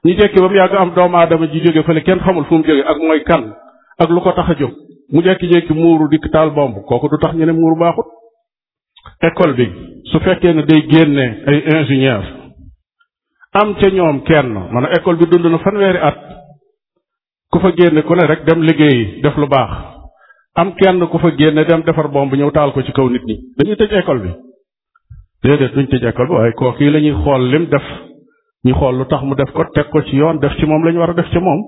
ñu 0.05 0.13
jekki 0.17 0.39
ba 0.41 0.47
mu 0.49 0.55
yàgg 0.55 0.73
am 0.75 0.91
doomu 0.95 1.17
aadama 1.17 1.45
ji 1.51 1.59
jóge 1.63 1.83
fële 1.85 2.01
kenn 2.03 2.19
xamul 2.25 2.45
fu 2.45 2.55
mu 2.57 2.63
jóge 2.63 2.81
ak 2.91 2.97
mooy 2.97 3.21
kan 3.29 3.43
ak 4.01 4.09
lu 4.09 4.21
ko 4.21 4.31
tax 4.31 4.49
a 4.49 4.55
jóg 4.59 4.71
mu 5.13 5.21
jekki-jekki 5.21 5.73
muuru 5.73 6.07
dikk 6.09 6.31
taal 6.31 6.49
bomb 6.51 6.75
kooku 6.87 7.09
du 7.11 7.17
tax 7.19 7.33
ñu 7.35 7.45
ne 7.45 7.51
muuru 7.51 7.75
école 9.27 9.53
bi 9.59 9.65
su 10.11 10.19
fekkee 10.25 10.53
ne 10.57 10.63
day 10.69 10.79
génne 10.91 11.25
ay 11.51 11.57
ingénieur 11.73 12.23
am 13.61 13.73
ca 13.79 13.89
ñoom 13.91 14.23
kenn 14.23 14.53
man 14.71 14.85
a 14.85 14.89
école 14.99 15.17
bi 15.19 15.25
dund 15.31 15.45
na 15.51 15.57
fanweeri 15.59 15.99
at 16.09 16.19
ku 17.51 17.59
fa 17.59 17.69
génne 17.71 18.01
ku 18.03 18.13
ne 18.15 18.25
rek 18.27 18.43
dem 18.45 18.61
liggéeyi 18.61 19.21
def 19.21 19.35
lu 19.37 19.47
baax 19.47 19.71
am 20.55 20.73
kenn 20.75 21.05
ku 21.07 21.17
fa 21.19 21.31
génne 21.37 21.65
dem 21.65 21.81
defar 21.85 22.07
bomb 22.07 22.33
ñëw 22.33 22.51
taal 22.51 22.71
ko 22.73 22.81
ci 22.83 22.91
kaw 22.91 23.09
nit 23.09 23.23
ñi 23.27 23.35
dañuy 23.57 23.75
tëj 23.75 23.93
école 23.99 24.21
bi 24.23 24.29
déedéet 25.43 25.73
duñ 25.75 25.87
tëj 25.87 26.03
école 26.07 26.27
bi 26.29 26.33
waaye 26.35 26.53
kooku 26.59 26.83
lañuy 26.89 27.15
xool 27.23 27.43
lim 27.51 27.65
def 27.73 27.83
ñu 28.65 28.73
xool 28.79 28.95
lu 28.99 29.05
tax 29.11 29.21
mu 29.23 29.35
def 29.35 29.51
ko 29.51 29.63
teg 29.75 29.87
ko 29.89 30.01
ci 30.01 30.15
yoon 30.15 30.39
def 30.39 30.53
ci 30.59 30.65
moom 30.65 30.83
lañu 30.85 30.93
ñu 30.95 30.99
war 31.01 31.09
a 31.09 31.13
def 31.13 31.29
ci 31.33 31.39
moom 31.39 31.61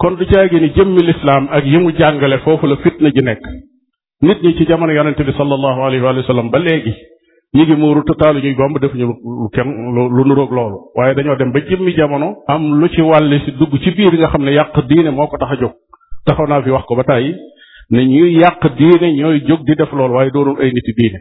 kon 0.00 0.14
du 0.18 0.24
caagi 0.30 0.60
ni 0.60 0.70
jëmmi 0.76 1.02
lislaam 1.06 1.44
ak 1.56 1.64
yi 1.64 1.78
mu 1.78 1.92
jàngale 1.98 2.38
foofu 2.44 2.66
la 2.66 2.76
fitna 2.82 3.10
ji 3.10 3.22
nekk 3.22 3.44
nit 4.20 4.42
ñi 4.42 4.54
ci 4.56 4.64
jamono 4.66 4.90
yonente 4.92 5.22
bi 5.24 5.32
sallallahu 5.32 5.80
alayhi 5.82 6.02
wa 6.02 6.22
sallam 6.26 6.50
ba 6.50 6.58
léegi 6.58 6.92
ñi 7.54 7.62
ngi 7.62 7.74
muuru 7.76 8.02
te 8.04 8.14
taalu 8.18 8.40
ñuy 8.42 8.54
gomb 8.54 8.76
defuñu 8.80 9.14
lu 9.22 9.48
kenn 9.50 9.94
lu 9.94 10.24
nuroog 10.24 10.50
loolu 10.50 10.76
waaye 10.96 11.14
dañoo 11.14 11.36
dem 11.36 11.52
ba 11.52 11.60
jëmmi 11.60 11.94
jamono 11.94 12.38
am 12.48 12.80
lu 12.80 12.88
ci 12.88 13.00
wàll 13.00 13.30
si 13.44 13.52
dugg 13.52 13.78
ci 13.78 13.90
biir 13.92 14.12
nga 14.14 14.26
xam 14.28 14.42
ne 14.42 14.50
yàq 14.50 14.84
diine 14.88 15.10
moo 15.10 15.26
ko 15.28 15.36
tax 15.38 15.52
a 15.52 15.56
jóg 15.60 15.72
taxaw 16.26 16.46
naa 16.48 16.60
fi 16.62 16.70
wax 16.70 16.82
ko 16.84 16.96
ba 16.96 17.02
tàyyi 17.04 17.34
ne 17.90 18.04
ñuy 18.06 18.34
yàq 18.40 18.74
diine 18.76 19.14
ñooy 19.14 19.40
jóg 19.46 19.62
def 19.62 19.92
loolu 19.92 20.14
waaye 20.14 20.30
doonul 20.32 20.58
ay 20.60 20.72
niti 20.72 20.92
diine 20.98 21.18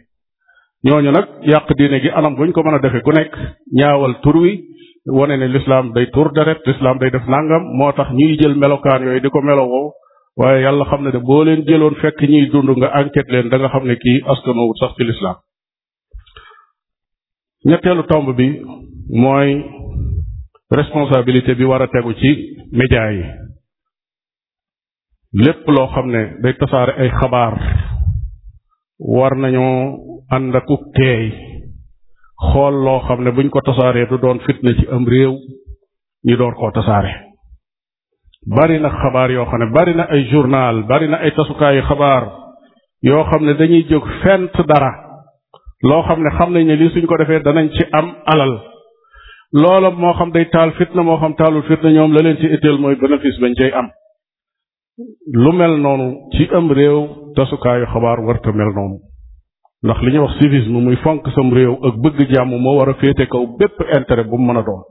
ñooñu 0.90 1.12
nag 1.12 1.28
yàq 1.46 1.70
diine 1.78 2.00
gi 2.02 2.10
anam 2.10 2.34
buñ 2.36 2.52
ko 2.52 2.64
mën 2.64 2.74
a 2.74 2.80
defee 2.80 3.02
ku 3.02 3.12
nekk 3.12 3.38
ñaawal 3.78 4.18
tur 4.22 4.38
wi 4.38 4.60
wane 5.06 5.38
ne 5.38 5.48
lislaam 5.48 5.92
day 5.94 6.10
tur 6.10 6.32
deret 6.32 6.66
lislaam 6.66 6.98
day 6.98 7.12
def 7.12 7.28
nangam 7.28 7.62
moo 7.78 7.92
tax 7.94 8.10
ñuy 8.12 8.36
jël 8.40 8.56
melokaan 8.58 9.04
yooyu 9.04 9.22
di 9.22 9.30
ko 9.30 9.42
melowoo 9.44 9.92
waaye 10.40 10.62
yàlla 10.66 10.86
xam 10.90 11.02
ne 11.06 11.12
de 11.16 11.20
boo 11.28 11.40
leen 11.46 11.64
jëloon 11.68 11.96
fekk 12.02 12.20
ñiy 12.30 12.48
dund 12.54 12.70
nga 12.78 12.88
enquête 13.00 13.32
leen 13.34 13.50
da 13.52 13.58
nga 13.60 13.72
xam 13.74 13.86
ne 13.88 13.96
kii 14.04 14.20
askanowut 14.34 14.78
sax 14.80 14.92
ci 14.98 15.04
lislaam 15.04 15.38
ñetteelu 17.70 18.04
tomb 18.12 18.28
bi 18.40 18.48
mooy 19.24 19.50
responsabilité 20.80 21.52
bi 21.60 21.66
war 21.70 21.82
a 21.86 21.88
tegu 21.94 22.12
ci 22.22 22.32
médias 22.80 23.12
yi 23.18 23.24
lépp 25.46 25.64
loo 25.76 25.88
xam 25.94 26.08
ne 26.16 26.24
day 26.44 26.54
tasaare 26.62 26.94
ay 27.02 27.10
xabaar 27.20 27.56
war 29.18 29.34
nañu 29.44 29.66
ànd 30.36 30.56
akuk 30.60 30.82
teey 30.98 31.26
xool 32.52 32.76
loo 32.86 33.00
xam 33.08 33.20
ne 33.24 33.32
buñ 33.36 33.50
ko 33.54 33.60
tasaaree 33.68 34.06
du 34.10 34.18
doon 34.24 34.40
fitna 34.46 34.72
ci 34.78 34.86
am 34.96 35.04
réew 35.14 35.34
ñu 36.28 36.36
doon 36.40 36.54
koo 36.60 36.72
tasaare 36.78 37.14
bari 38.56 38.80
na 38.80 38.90
xabaar 38.90 39.32
yoo 39.32 39.46
xam 39.46 39.60
ne 39.60 39.68
bari 39.76 39.94
na 39.96 40.04
ay 40.10 40.24
journal 40.32 40.84
bari 40.88 41.08
na 41.10 41.18
ay 41.18 41.32
tasukaayu 41.36 41.82
xabaar 41.84 42.24
yoo 43.04 43.24
xam 43.32 43.44
ne 43.46 43.54
dañuy 43.54 43.84
jóg 43.90 44.06
fent 44.24 44.54
dara 44.68 44.92
loo 45.84 46.04
xam 46.04 46.24
ne 46.24 46.30
xam 46.38 46.54
nañ 46.54 46.66
ne 46.68 46.76
lii 46.80 46.90
suñ 46.92 47.06
ko 47.06 47.18
defee 47.20 47.42
danañ 47.44 47.70
ci 47.76 47.84
am 47.92 48.14
alal 48.26 48.54
loola 49.52 49.90
moo 49.92 50.14
xam 50.14 50.32
day 50.32 50.46
taal 50.50 50.72
fitna 50.78 51.04
moo 51.04 51.18
xam 51.20 51.36
taalul 51.36 51.64
fitna 51.68 51.90
ñoom 51.92 52.14
la 52.14 52.20
leen 52.24 52.38
ci 52.38 52.48
itteel 52.56 52.78
mooy 52.80 52.96
bénéfice 52.96 53.40
bañ 53.42 53.54
cay 53.56 53.72
am 53.74 53.90
lu 55.44 55.52
mel 55.52 55.76
noonu 55.82 56.30
ci 56.34 56.48
am 56.56 56.72
réew 56.72 57.06
tasukaayu 57.36 57.86
xabaar 57.86 58.20
warta 58.22 58.52
mel 58.54 58.72
noonu 58.76 58.98
ndax 59.84 60.00
li 60.04 60.12
ñuy 60.12 60.24
wax 60.26 60.38
civisme 60.40 60.80
muy 60.86 60.96
fonk 61.04 61.28
sam 61.36 61.52
réew 61.54 61.74
ak 61.88 61.96
bëgg 62.04 62.20
jàmm 62.34 62.50
moo 62.62 62.78
war 62.78 62.90
a 62.90 62.94
féete 62.94 63.28
kaw 63.28 63.44
bépp 63.60 63.78
intérêt 63.98 64.24
bu 64.26 64.38
mu 64.38 64.46
mën 64.54 64.60
a 64.60 64.64
doon 64.68 64.84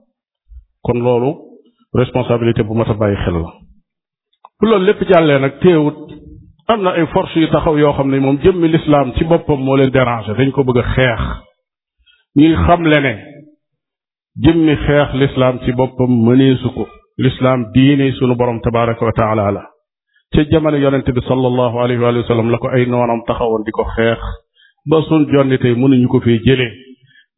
kon 0.82 0.98
loolu 1.00 1.55
responsabilité 1.94 2.62
bu 2.68 2.74
mata 2.74 2.94
bàyyi 3.00 3.16
xel 3.24 3.34
la 3.34 3.50
bu 4.60 4.66
loolu 4.66 4.84
lépp 4.86 5.00
jàllee 5.10 5.38
nag 5.38 5.58
téewut 5.60 5.96
am 6.68 6.82
na 6.82 6.90
ay 6.90 7.06
force 7.12 7.36
yu 7.36 7.46
taxaw 7.48 7.78
yoo 7.78 7.92
xam 7.92 8.10
ne 8.10 8.18
moom 8.20 8.38
jëmmi 8.44 8.68
lislaam 8.68 9.12
ci 9.16 9.24
boppam 9.24 9.60
moo 9.64 9.76
leen 9.76 9.90
dérangé 9.90 10.34
dañ 10.38 10.50
ko 10.52 10.64
bëgg 10.64 10.78
a 10.82 10.84
xeex 10.94 11.20
ñuy 12.36 12.54
xamle 12.66 12.98
ne 13.04 13.14
jëmmi 14.44 14.74
xeex 14.84 15.08
lislaam 15.14 15.58
ci 15.62 15.72
boppam 15.72 16.10
mëneesu 16.26 16.68
ko 16.76 16.86
lislaam 17.18 17.64
diine 17.74 18.12
sunu 18.18 18.34
borom 18.36 18.60
tabaraka 18.60 19.04
wa 19.06 19.12
taala 19.12 19.50
la 19.56 19.62
ca 20.34 20.42
jamono 20.50 20.76
yonente 20.76 21.12
bi 21.12 21.20
sallallahu 21.20 21.76
alayhi 21.82 22.00
wa 22.02 22.26
sallam 22.28 22.50
la 22.50 22.58
ko 22.58 22.68
ay 22.68 22.86
noonam 22.86 23.22
taxawoon 23.26 23.62
di 23.64 23.70
ko 23.70 23.84
xeex 23.96 24.20
ba 24.90 24.98
sun 25.08 25.26
jonni 25.32 25.58
tey 25.58 25.74
mënuñu 25.74 26.08
ko 26.08 26.20
fee 26.20 26.38
jëlee 26.46 26.74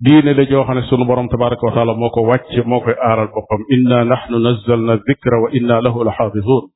diine 0.00 0.32
la 0.34 0.44
joo 0.48 0.64
xam 0.64 0.76
ne 0.78 0.82
sunu 0.88 1.04
borom 1.04 1.28
tabaraka 1.28 1.66
wa 1.66 1.72
taala 1.72 1.94
moo 1.94 2.10
ko 2.10 2.20
wàcce 2.22 2.62
moo 2.66 2.80
koy 2.80 2.94
aaral 3.08 3.28
boppam 3.34 3.64
inna 3.68 4.04
nahnu 4.04 4.38
nazzalna 4.38 4.96
dikra 5.08 5.40
wa 5.42 5.48
inna 5.52 5.80
lahu 5.80 6.04
la 6.04 6.12
xaafizun 6.12 6.68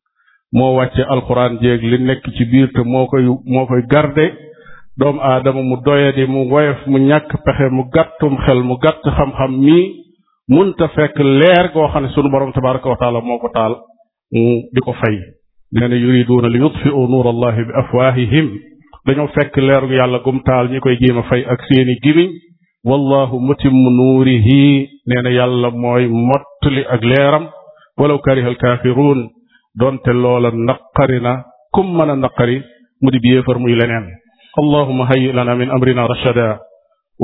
moo 0.53 0.75
wàcce 0.79 1.03
alquran 1.09 1.59
jéeg 1.61 1.83
li 1.83 1.99
nekk 2.03 2.25
ci 2.37 2.45
biir 2.45 2.73
te 2.75 2.83
moo 2.83 3.07
koy 3.07 3.25
moo 3.47 3.67
koy 3.67 3.83
garde 3.87 4.27
doomu 4.99 5.21
aadama 5.23 5.63
mu 5.63 5.77
doyadi 5.85 6.27
mu 6.27 6.51
woyof 6.51 6.87
mu 6.87 6.99
ñàkk 6.99 7.31
pexe 7.45 7.71
mu 7.71 7.85
gàttum 7.95 8.37
xel 8.47 8.63
mu 8.63 8.75
gàtt 8.83 9.05
xam-xam 9.17 9.57
mii 9.59 9.87
munta 10.49 10.89
fekk 10.89 11.17
leer 11.19 11.71
goo 11.75 11.89
xam 11.93 12.03
ne 12.03 12.09
sunu 12.09 12.29
borom 12.29 12.53
tabaraka 12.53 12.89
wa 12.89 12.97
taala 12.97 13.21
moo 13.21 13.39
ko 13.39 13.49
taal 13.51 13.73
mu 14.33 14.63
di 14.75 14.81
ko 14.81 14.93
fay 14.93 15.17
nee 15.73 15.89
na 15.89 15.95
yuriduuna 15.95 16.49
li 16.49 16.59
yutfiu 16.59 17.07
nuur 17.09 17.27
allahi 17.29 17.63
bi 17.65 17.73
afwaahihim 17.83 18.51
dañoo 19.07 19.29
fekk 19.35 19.57
leer 19.57 19.87
gu 19.87 19.95
yàlla 19.95 20.19
gum 20.25 20.43
taal 20.43 20.67
ñi 20.73 20.79
koy 20.81 20.97
jéem 20.99 21.19
a 21.19 21.23
fay 21.23 21.45
ak 21.47 21.61
seeni 21.69 21.95
gimiñ 22.03 22.31
والله 22.85 23.39
متم 23.39 23.75
نوره 24.01 24.29
نين 25.09 25.27
يالا 25.39 25.69
موي 25.83 26.07
متلي 26.29 26.83
اك 26.95 27.03
ليرام 27.05 27.45
ولو 28.01 28.19
كره 28.19 28.47
الكافرون 28.53 29.19
دونت 29.81 30.09
لولا 30.09 30.51
نقرنا 30.71 31.45
كم 31.75 31.87
من 31.99 32.21
نقري 32.27 32.57
مودي 33.03 33.19
بي 33.25 33.43
فرمي 33.47 33.75
لنين 33.79 34.05
اللهم 34.63 35.01
هيئ 35.11 35.33
لنا 35.39 35.53
من 35.61 35.69
امرنا 35.77 36.07
رشدا 36.13 36.51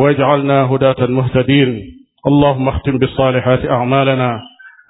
واجعلنا 0.01 0.59
هداة 0.71 1.01
مهتدين 1.19 1.71
اللهم 2.31 2.67
اختم 2.75 2.97
بالصالحات 2.99 3.63
اعمالنا 3.77 4.31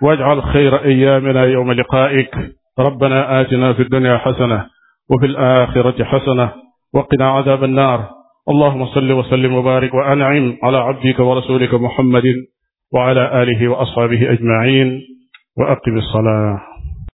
واجعل 0.04 0.42
خير 0.42 0.72
ايامنا 0.92 1.42
يوم 1.56 1.72
لقائك 1.72 2.30
ربنا 2.78 3.18
اتنا 3.40 3.72
في 3.72 3.82
الدنيا 3.82 4.16
حسنه 4.18 4.58
وفي 5.10 5.26
الاخره 5.26 6.04
حسنه 6.04 6.46
وقنا 6.94 7.26
عذاب 7.36 7.64
النار 7.64 8.17
اللهم 8.50 8.86
صل 8.86 9.12
وسلم 9.12 9.54
وبارك 9.54 9.94
وأنعم 9.94 10.56
على 10.62 10.76
عبدك 10.76 11.18
ورسولك 11.18 11.74
محمد 11.74 12.22
وعلى 12.94 13.42
آله 13.42 13.68
وأصحابه 13.68 14.32
أجمعين 14.32 15.00
وأقم 15.58 15.96
الصلاة 15.98 16.67